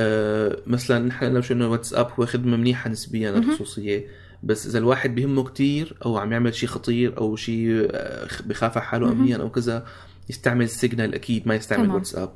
آه 0.00 0.62
مثلا 0.66 0.98
نحن 1.06 1.24
قلنا 1.24 1.40
شو 1.40 1.54
إنه 1.54 1.64
الواتساب 1.64 2.08
هو 2.18 2.26
خدمة 2.26 2.56
منيحة 2.56 2.90
نسبيا. 2.90 3.30
للخصوصيه 3.30 4.06
بس 4.42 4.66
إذا 4.66 4.78
الواحد 4.78 5.14
بهمه 5.14 5.44
كتير 5.44 5.96
أو 6.04 6.18
عم 6.18 6.32
يعمل 6.32 6.54
شيء 6.54 6.68
خطير 6.68 7.18
أو 7.18 7.36
شيء 7.36 7.88
آه، 7.90 8.28
بخاف 8.46 8.76
على 8.78 8.86
حاله. 8.86 9.12
امنيا 9.12 9.36
أو 9.36 9.50
كذا 9.50 9.86
يستعمل 10.30 10.68
Signal 10.68 11.14
أكيد 11.14 11.48
ما 11.48 11.54
يستعمل 11.54 11.82
تمام. 11.84 11.94
واتساب 11.96 12.28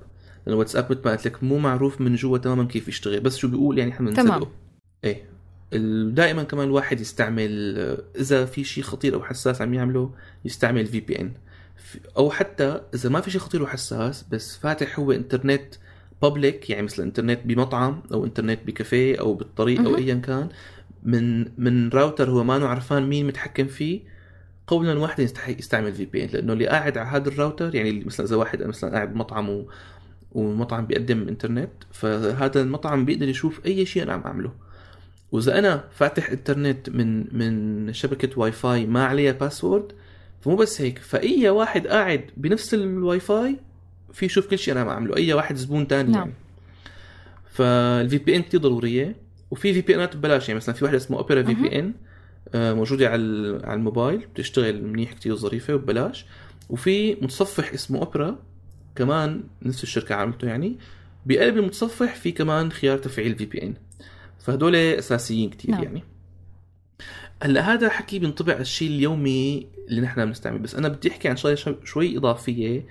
لأنه 0.47 0.55
الواتساب 0.55 0.91
مثل 0.93 1.01
ما 1.05 1.11
قلت 1.11 1.27
لك 1.27 1.43
مو 1.45 1.59
معروف 1.59 2.01
من 2.01 2.15
جوا 2.15 2.39
تماما 2.39 2.65
كيف 2.65 2.89
يشتغل 2.89 3.21
بس 3.21 3.37
شو 3.37 3.49
بيقول 3.49 3.79
يعني 3.79 3.91
إحنا. 3.91 4.11
بنصدقه 4.11 4.51
إيه 5.05 5.32
دائما 6.15 6.43
كمان 6.43 6.67
الواحد 6.67 7.01
يستعمل 7.01 7.77
إذا 8.17 8.45
في 8.45 8.65
شيء 8.65 8.85
خطير 8.85 9.15
أو 9.15 9.23
حساس 9.23 9.63
عم 9.63 9.75
يعمله 9.75 10.11
يستعمل 10.45 10.87
VPN 10.87 11.33
أو 12.17 12.31
حتى 12.31 12.81
إذا 12.95 13.09
ما 13.09 13.21
في 13.21 13.31
شيء 13.31 13.41
خطير 13.41 13.63
وحساس 13.63 14.25
بس 14.31 14.57
فاتح 14.57 14.99
هو 14.99 15.13
إنترنت 15.13 15.75
public 16.23 16.71
يعني 16.71 16.83
مثل 16.83 17.03
إنترنت 17.03 17.41
بمطعم 17.45 18.03
أو 18.13 18.25
إنترنت 18.25 18.59
بكافيه 18.67 19.21
أو 19.21 19.35
بالطريق 19.35 19.81
أو. 19.81 19.97
ايا 19.97 20.15
كان 20.15 20.49
من 21.03 21.47
من 21.59 21.89
راوتر 21.89 22.31
هو 22.31 22.45
ما 22.45 22.69
عرفان 22.69 23.09
مين 23.09 23.27
متحكم 23.27 23.67
فيه 23.67 24.01
قولا 24.67 24.99
واحدا 24.99 25.23
يستحق 25.23 25.59
يستعمل 25.59 25.93
VPN 25.93 26.29
لأنه 26.33 26.53
اللي 26.53 26.67
قاعد 26.67 26.99
على 26.99 27.09
هذا 27.09 27.29
الراوتر 27.29 27.75
يعني 27.75 28.05
مثلا 28.05 28.27
إذا 28.27 28.37
واحد 28.37 28.63
مثلا 28.63 28.91
قاعد 28.91 29.13
بمطعم 29.15 29.51
و 29.51 29.67
ومطعم 30.33 30.87
بيقدم 30.87 31.29
إنترنت 31.29 31.71
فهذا 31.93 32.61
المطعم 32.61 33.05
بيقدر 33.05 33.29
يشوف 33.29 33.67
أي 33.67 33.87
شيء 33.87 34.03
أنا 34.03 34.13
عم 34.13 34.23
أعمله. 34.23 34.53
وإذا 35.33 35.59
أنا 35.59 35.85
فاتح 35.91 36.31
إنترنت 36.31 36.91
من 36.91 37.37
من 37.39 37.93
شبكة 37.93 38.39
واي 38.39 38.53
فاي 38.53 38.87
ما 38.87 39.05
عليها 39.05 39.33
password 39.33 39.93
فمو 40.41 40.57
بس 40.57 40.81
هيك 40.81 40.99
فأي 40.99 41.49
واحد 41.49 41.87
قاعد 41.87 42.25
بنفس 42.37 42.75
الواي 42.75 43.21
فاي 43.21 43.57
في 44.13 44.27
يشوف 44.27 44.47
كل 44.47 44.59
شيء 44.59 44.75
أنا 44.75 44.81
عم 44.81 44.89
أعمله 44.89 45.17
أي 45.17 45.33
واحد 45.33 45.57
زبون 45.57 45.89
تاني 45.89 46.13
نعم. 46.13 46.21
يعني 46.21 46.33
فال 47.53 48.19
VPN 48.19 48.43
كثير 48.43 48.61
ضرورية 48.61 49.17
وفي 49.51 49.75
VPNات 49.75 50.17
ببلاش 50.17 50.49
يعني 50.49 50.57
مثلا 50.57 50.75
في 50.75 50.85
واحدة 50.85 50.97
اسمها 50.97 51.19
Opera 51.19 51.43
VPN 51.43 51.93
موجودة 52.55 53.09
على 53.09 53.61
على 53.65 53.75
الموبايل 53.75 54.19
بتشتغل 54.19 54.85
منيح 54.85 55.13
كتير 55.13 55.37
ظريفه 55.37 55.75
وببلاش 55.75 56.27
وفي 56.71 57.15
متصفح 57.15 57.73
اسمه 57.73 57.99
اوبرا 57.99 58.39
كمان 58.97 59.45
نفس 59.63 59.83
الشركة 59.83 60.15
عملته 60.15 60.49
يعني 60.49 60.79
بقلب 61.27 61.59
المتصفح 61.59 62.15
في 62.15 62.33
كمان 62.33 62.73
خيار 62.73 62.99
تفعيل 62.99 63.35
في 63.35 63.45
بي 63.45 63.63
ان 63.63 63.75
فهدول 64.45 64.77
أساسيين 64.77 65.51
كتير 65.51 65.71
نعم. 65.71 65.83
يعني. 65.85 66.03
هلا 67.43 67.73
هذا 67.73 67.89
حكي 67.89 68.19
بينطبق 68.19 68.53
على 68.53 68.61
الشيء 68.63 68.89
اليومي 68.89 69.67
اللي 69.89 70.01
نحن 70.01 70.25
بنستعمل 70.27 70.59
بس 70.59 70.75
أنا 70.75 70.89
بدي 70.89 71.11
أحكي 71.11 71.29
عن 71.29 71.37
شغله 71.37 71.55
شو- 71.55 71.85
شوي 71.85 72.17
إضافية 72.19 72.87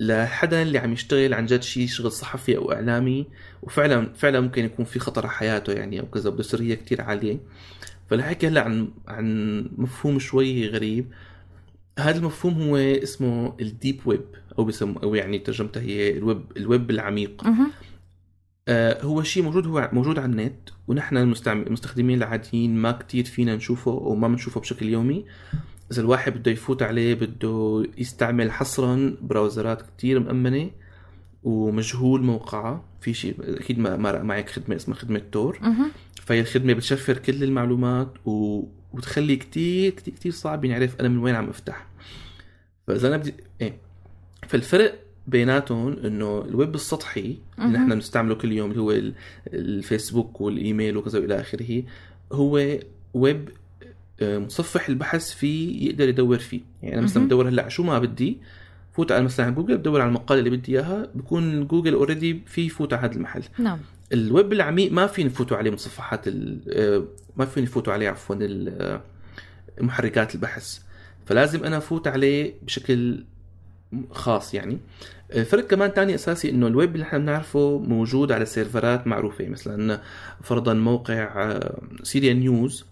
لحدا 0.00 0.62
اللي 0.62 0.78
عم 0.78 0.92
يشتغل 0.92 1.34
عن 1.34 1.46
جد 1.46 1.62
شيء 1.62 1.86
شغل 1.86 2.12
صحفي 2.12 2.56
أو 2.56 2.72
إعلامي 2.72 3.26
وفعلا 3.62 4.12
فعلا 4.14 4.40
ممكن 4.40 4.64
يكون 4.64 4.84
في 4.84 4.98
خطر 4.98 5.22
على 5.26 5.34
حياته 5.34 5.72
يعني 5.72 6.00
أو 6.00 6.06
كذا 6.06 6.30
بده 6.30 6.42
سرية 6.42 6.74
كتير 6.74 7.00
عالية. 7.00 7.40
فلحكي 8.10 8.48
هلا 8.48 8.60
عن 8.62 8.88
عن 9.08 9.60
مفهوم 9.78 10.18
شوي 10.18 10.68
غريب. 10.68 11.06
هذا 11.98 12.18
المفهوم 12.18 12.62
هو 12.62 12.76
اسمه 12.76 13.56
ال 13.60 13.68
deep 13.68 14.00
web 14.06 14.24
أو 14.58 14.64
بسم 14.64 14.92
أو 15.02 15.14
يعني 15.14 15.38
ترجمتها 15.38 15.80
هي 15.82 16.10
ال 16.18 16.24
web 16.24 16.44
ال 16.56 16.64
web 16.64 16.90
العميق. 16.90 17.42
هو 19.02 19.22
شيء 19.22 19.42
موجود 19.42 19.66
هو 19.66 19.90
موجود 19.92 20.18
على 20.18 20.26
النت 20.26 20.68
ونحن 20.88 21.16
المستخدمين 21.16 22.18
العاديين 22.18 22.76
ما 22.76 22.92
كتير 22.92 23.24
فينا 23.24 23.56
نشوفه 23.56 23.90
أو 23.90 24.14
ما 24.14 24.28
بنشوفه 24.28 24.60
بشكل 24.60 24.88
يومي. 24.88 25.24
إذا 25.92 26.00
الواحد 26.02 26.38
بده 26.38 26.50
يفوت 26.50 26.82
عليه 26.82 27.14
بده 27.14 27.84
يستعمل 27.98 28.52
حصرا 28.52 29.16
browserات 29.22 29.82
كتير 29.82 30.20
مأمنة 30.20 30.70
ومجهول 31.42 32.22
موقعها. 32.22 32.84
في 33.00 33.14
شيء 33.14 33.34
أكيد 33.40 33.78
ما 33.78 33.96
مرق 33.96 34.20
معك 34.20 34.48
خدمة 34.50 34.76
اسمها 34.76 34.98
خدمة 34.98 35.22
Tor. 35.32 35.58
فهي 36.22 36.40
الخدمة 36.40 36.72
بتشفر 36.72 37.18
كل 37.18 37.44
المعلومات 37.44 38.14
و... 38.26 38.62
وتخلي 38.92 39.36
كتير 39.36 39.92
كتير 39.92 40.14
كتير 40.14 40.32
صعب 40.32 40.64
ينعرف 40.64 41.00
أنا 41.00 41.08
من 41.08 41.18
وين 41.18 41.34
عم 41.34 41.48
أفتح. 41.48 41.86
فإذا 42.86 43.08
أنا 43.08 43.16
بدي 43.16 43.34
إيه. 43.60 43.78
فالفرق 44.48 45.07
بيناتهم 45.28 45.96
إنه 46.04 46.44
الويب 46.48 46.74
السطحي 46.74 47.36
اللي. 47.58 47.72
نحن 47.72 47.88
بنستعمله 47.88 48.34
كل 48.34 48.52
يوم 48.52 48.70
اللي 48.70 48.82
هو 48.82 48.90
ال- 48.92 49.14
الفيسبوك 49.52 50.40
والإيميل 50.40 50.96
وكذا 50.96 51.18
وإلى 51.18 51.40
آخره 51.40 51.82
هو 52.32 52.78
ويب 53.14 53.48
آه، 54.20 54.38
متصفح 54.38 54.88
البحث 54.88 55.34
فيه 55.34 55.88
يقدر 55.88 56.08
يدور 56.08 56.38
فيه 56.38 56.60
يعني 56.82 56.94
أنا 56.94 57.02
مثلا. 57.02 57.24
بدور 57.24 57.48
هلأ 57.48 57.68
شو 57.68 57.82
ما 57.82 57.98
بدي 57.98 58.38
فوت 58.92 59.12
على 59.12 59.24
مثلا 59.24 59.50
جوجل 59.50 59.78
بدور 59.78 60.00
على 60.00 60.08
المقالة 60.08 60.38
اللي 60.38 60.50
بدي 60.56 60.72
إياها 60.72 61.08
بكون 61.14 61.66
Google 61.66 61.94
already 61.94 62.40
في 62.46 62.66
يفوت 62.66 62.92
على 62.92 63.06
هذا 63.06 63.14
المحل 63.16 63.42
نعم 63.58 63.78
الويب 64.12 64.52
العميق 64.52 64.92
ما 64.92 65.06
فينا 65.06 65.28
نفوتوا 65.28 65.56
عليه 65.56 65.70
متصفحات 65.70 66.28
آه، 66.28 67.04
ما 67.36 67.44
فينا 67.44 67.66
نفوتوا 67.66 67.92
عليه 67.92 68.08
عفوا 68.08 68.36
آه، 68.42 69.00
محركات 69.80 70.34
البحث 70.34 70.78
فلازم 71.26 71.64
أنا 71.64 71.76
أفوت 71.78 72.08
عليه 72.08 72.54
بشكل 72.62 73.24
خاص 74.10 74.54
يعني. 74.54 74.78
الفرق 75.34 75.66
كمان 75.66 75.94
تاني 75.94 76.14
أساسي 76.14 76.50
إنه 76.50 76.66
الويب 76.66 76.94
اللي 76.94 77.02
إحنا 77.04 77.18
بنعرفه 77.18 77.78
موجود 77.78 78.32
على 78.32 78.44
سيرفرات 78.46 79.06
معروفة 79.06 79.48
مثلا 79.48 80.00
فرضا 80.42 80.74
موقع 80.74 81.58
Syria 82.02 82.32
News 82.34 82.84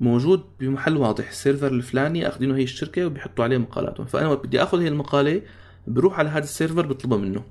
موجود 0.00 0.42
بمحل 0.60 0.96
واضح 0.96 1.28
ال 1.28 1.34
server 1.34 1.68
الفلاني 1.68 2.28
أخذينه 2.28 2.56
هي 2.56 2.62
الشركة 2.62 3.06
وبيحطوا 3.06 3.44
عليه 3.44 3.58
مقالاتهم 3.58 4.06
فأنا 4.06 4.28
وقت 4.28 4.46
بدي 4.46 4.62
آخذ 4.62 4.80
هي 4.80 4.88
المقالة 4.88 5.42
بروح 5.86 6.18
على 6.18 6.28
هذا 6.28 6.44
ال 6.44 6.50
server 6.50 6.86
بطلبها 6.86 7.18
منه. 7.18 7.42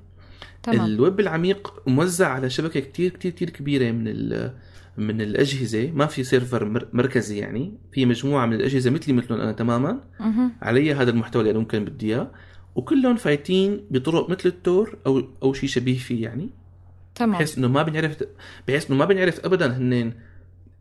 تمام. 0.63 0.86
الويب 0.86 1.19
العميق 1.19 1.73
موزع 1.88 2.27
على 2.27 2.49
شبكة 2.49 2.79
كتير 2.79 3.10
كتير 3.12 3.31
كتير 3.31 3.49
كبيرة 3.49 3.91
من 3.91 4.03
ال 4.07 4.53
من 4.97 5.21
الأجهزة. 5.21 5.91
ما 5.91 6.05
في 6.05 6.23
server 6.23 6.65
مر- 6.65 6.88
مركزي 6.93 7.38
يعني. 7.38 7.73
في 7.91 8.05
مجموعة 8.05 8.45
من 8.45 8.53
الأجهزة 8.53 8.89
مثلي 8.91 9.13
مثلهم 9.13 9.41
أنا 9.41 9.51
تماما. 9.51 9.99
عليه 10.62 10.93
هذا 10.93 11.10
المحتوى 11.12 11.41
اللي 11.41 11.51
أنا 11.51 11.60
ممكن 11.60 11.86
بدي 11.86 12.05
إياه. 12.15 12.31
وكلهم 12.75 13.15
فايتين 13.15 13.81
بطرق 13.91 14.29
مثل 14.29 14.49
التور 14.49 14.97
أو 15.05 15.23
أو 15.43 15.53
شيء 15.53 15.69
شبيه 15.69 15.97
فيه 15.97 16.23
يعني. 16.23 16.49
تمام. 17.15 17.31
بحيث 17.31 17.57
إنه 17.57 17.67
ما 17.67 17.84
بنعرف 17.84 18.23
بحيث 18.67 18.89
إنه 18.89 18.99
ما 18.99 19.05
بنعرف 19.05 19.45
ابدا 19.45 19.77
هنين. 19.77 20.13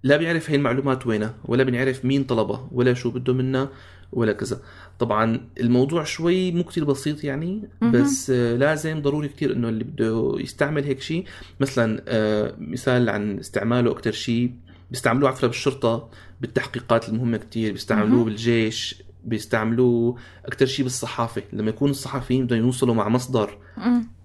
لا 0.03 0.16
بنعرف 0.16 0.50
هي 0.50 0.57
المعلومات 0.57 1.07
وينها 1.07 1.35
ولا 1.44 1.64
بنعرف 1.64 2.05
مين 2.05 2.24
طلبها 2.24 2.68
ولا 2.72 2.94
شو 2.94 3.11
بده 3.11 3.33
منا 3.33 3.68
ولا 4.12 4.33
كذا. 4.33 4.61
طبعا 4.98 5.40
الموضوع 5.61 6.05
شوي 6.05 6.53
مو 6.53 6.64
كتير 6.64 6.85
بسيط 6.85 7.24
يعني. 7.24 7.68
بس 7.83 8.31
آه، 8.31 8.57
لازم 8.57 9.03
ضروري 9.03 9.29
كتير 9.29 9.53
إنه 9.53 9.68
اللي 9.68 9.85
بده 9.85 10.35
يستعمل 10.38 10.85
هيك 10.85 11.00
شيء 11.00 11.24
مثلا 11.61 12.03
آه، 12.09 12.55
مثال 12.59 13.09
عن 13.09 13.38
استعماله 13.38 13.90
أكثر 13.90 14.12
شيء 14.12 14.53
بيستعملوه 14.90 15.29
على 15.29 15.37
فكره 15.37 15.48
بالشرطة 15.48 16.11
بالتحقيقات 16.40 17.09
المهمة 17.09 17.37
كتير 17.37 17.72
بيستعملوه. 17.72 18.24
بالجيش. 18.24 19.03
بيستعملوه 19.24 20.16
أكثر 20.46 20.66
شيء 20.66 20.85
بالصحافة. 20.85 21.42
لما 21.52 21.68
يكون 21.68 21.90
الصحفيين 21.90 22.46
بدهم 22.46 22.59
يوصلوا 22.59 22.94
مع 22.94 23.09
مصدر. 23.09 23.59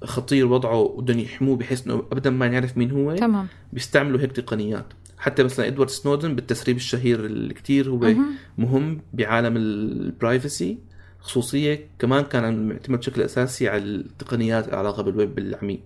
خطير 0.04 0.46
وضعه 0.46 0.78
وبدهم 0.78 1.20
يحموه 1.20 1.58
بحيث 1.58 1.88
إنه 1.88 2.04
ابدا 2.12 2.30
ما 2.30 2.48
نعرف 2.48 2.78
مين 2.78 2.92
هو 2.92 3.16
تمام. 3.16 3.48
بيستعملوا 3.74 4.20
هيك 4.20 4.32
تقنيات. 4.32 4.86
حتى 5.18 5.44
مثلا 5.44 5.68
إدوارد 5.68 5.90
سنودن 5.90 6.36
بالتسريب 6.36 6.76
الشهير 6.76 7.26
اللي 7.26 7.54
كتير 7.54 7.90
هو 7.90 7.98
مهم. 7.98 8.26
مهم 8.58 9.02
بعالم 9.14 9.58
البرايفسي 9.58 10.78
خصوصية 11.20 11.88
كمان 12.00 12.24
كان 12.24 12.68
معتمد 12.68 13.00
بشكل 13.00 13.22
أساسي 13.22 13.70
على 13.70 13.84
التقنيات 13.84 14.68
العلاقة 14.68 15.04
بالويب 15.04 15.40
العميق 15.40 15.82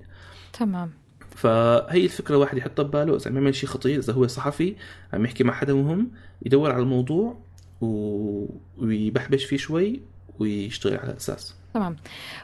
تمام. 0.53 0.91
فهي 1.35 2.03
الفكرة 2.03 2.35
الواحد 2.35 2.57
يحطها 2.57 2.83
بباله 2.83 3.15
إذا 3.15 3.29
عم 3.29 3.35
يعمل 3.35 3.55
شيء 3.55 3.69
خطير 3.69 3.99
إذا 3.99 4.13
هو 4.13 4.27
صحفي 4.27 4.75
عم 5.13 5.25
يحكي 5.25 5.43
مع 5.43 5.53
حدا 5.53 5.73
مهم 5.73 6.11
يدور 6.45 6.71
على 6.71 6.83
الموضوع 6.83 7.37
و... 7.81 8.45
ويبحبش 8.77 9.45
فيه 9.45 9.57
شوي 9.57 10.01
ويشتغل 10.39 10.97
على 10.97 11.17
أساس. 11.17 11.55
تمام. 11.73 11.95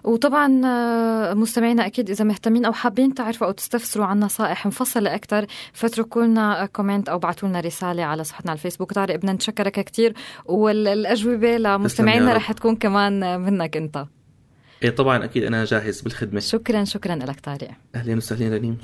وطبعا 0.03 0.61
آه، 0.65 1.33
مستمعينا 1.33 1.85
أكيد 1.85 2.09
إذا 2.09 2.25
مهتمين 2.25 2.65
أو 2.65 2.73
حابين 2.73 3.13
تعرفوا 3.13 3.47
أو 3.47 3.51
تستفسروا 3.51 4.05
عن 4.05 4.19
نصائح 4.19 4.65
مفصلة 4.65 5.15
أكثر 5.15 5.45
فاتركوا 5.73 6.25
لنا 6.25 6.65
كومنت 6.65 7.09
أو 7.09 7.19
بعثوا 7.19 7.49
لنا 7.49 7.59
رسالة 7.59 8.03
على 8.03 8.23
صفحتنا 8.23 8.51
على 8.51 8.57
الفيسبوك. 8.57 8.93
طارق 8.93 9.15
بدنا 9.15 9.33
نتشكرك 9.33 9.79
كثير 9.79 10.13
والأجوبة 10.45 11.57
لمستمعينا. 11.57 12.33
رح 12.33 12.51
تكون 12.51 12.75
كمان 12.75 13.41
منك 13.41 13.77
أنت. 13.77 14.05
إيه 14.83 14.89
طبعا 14.89 15.23
أكيد 15.23 15.43
أنا 15.43 15.65
جاهز 15.65 16.01
بالخدمة. 16.01 16.39
شكرا 16.39 16.83
شكرا 16.83 17.15
لك 17.15 17.39
طارق. 17.39 17.71
أهلين 17.95 18.17
وسهلين 18.17 18.53
رنيم. 18.53 18.77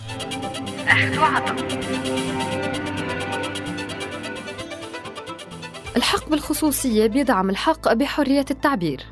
الحق 6.02 6.30
بالخصوصية 6.30 7.08
بيدعم 7.08 7.50
الحق 7.50 7.94
بحرية 7.94 8.46
التعبير. 8.52 9.06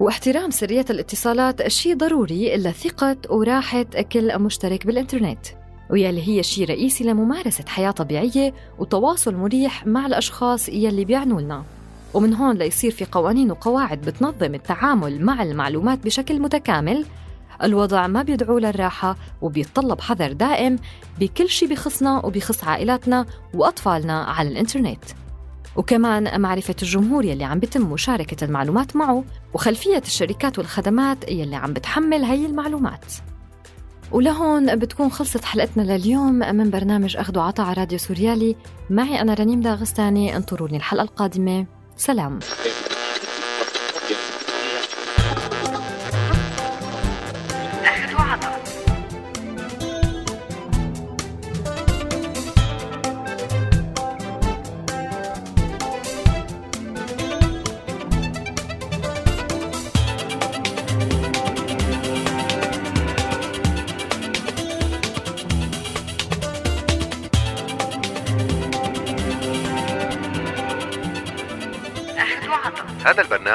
واحترام 0.00 0.50
سرية 0.50 0.84
الاتصالات 0.90 1.68
شيء 1.68 1.96
ضروري 1.96 2.54
إلا 2.54 2.70
ثقة 2.70 3.16
وراحة 3.30 3.82
كل 3.82 4.38
مشترك 4.38 4.86
بالإنترنت. 4.86 5.46
ويلي 5.90 6.28
هي 6.28 6.42
شيء 6.42 6.68
رئيسي 6.68 7.04
لممارسة 7.04 7.64
حياة 7.68 7.90
طبيعية 7.90 8.54
وتواصل 8.78 9.34
مريح 9.34 9.86
مع 9.86 10.06
الأشخاص 10.06 10.68
يلي 10.68 11.04
بيعنوا 11.04 11.40
لنا. 11.40 11.64
ومن 12.14 12.34
هون 12.34 12.56
ليصير 12.56 12.90
في 12.90 13.04
قوانين 13.04 13.50
وقواعد 13.50 14.00
بتنظم 14.00 14.54
التعامل 14.54 15.24
مع 15.24 15.42
المعلومات 15.42 16.04
بشكل 16.04 16.40
متكامل. 16.40 17.04
الوضع 17.62 18.06
ما 18.06 18.22
بيدعو 18.22 18.58
للراحة 18.58 19.16
وبيتطلب 19.42 20.00
حذر 20.00 20.32
دائم 20.32 20.78
بكل 21.20 21.48
شيء 21.48 21.68
بخصنا 21.68 22.26
وبخص 22.26 22.64
عائلاتنا 22.64 23.26
وأطفالنا 23.54 24.22
على 24.22 24.48
الإنترنت. 24.48 25.04
وكمان 25.76 26.40
معرفة 26.40 26.74
الجمهور 26.82 27.24
يلي 27.24 27.44
عم 27.44 27.58
بيتم 27.58 27.92
مشاركة 27.92 28.44
المعلومات 28.44 28.96
معه 28.96 29.24
وخلفية 29.54 30.02
الشركات 30.06 30.58
والخدمات 30.58 31.30
يلي 31.30 31.56
عم 31.56 31.72
بتحمل 31.72 32.24
هي 32.24 32.46
المعلومات. 32.46 33.04
ولهون 34.12 34.76
بتكون 34.76 35.10
خلصت 35.10 35.44
حلقتنا 35.44 35.82
لليوم 35.82 36.34
من 36.34 36.70
برنامج 36.70 37.16
أخذ 37.16 37.38
وعطا 37.38 37.62
على 37.62 37.74
راديو 37.74 37.98
سوريالي. 37.98 38.56
معي 38.90 39.20
أنا 39.20 39.34
رنيم 39.34 39.60
داغستاني 39.60 40.36
انطروني 40.36 40.76
الحلقة 40.76 41.02
القادمة. 41.02 41.66
سلام. 41.96 42.38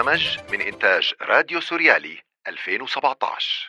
هذا 0.09 0.15
البرنامج 0.17 0.51
من 0.51 0.61
إنتاج 0.61 1.13
راديو 1.21 1.61
سوريالي 1.61 2.17
2017 2.47 3.68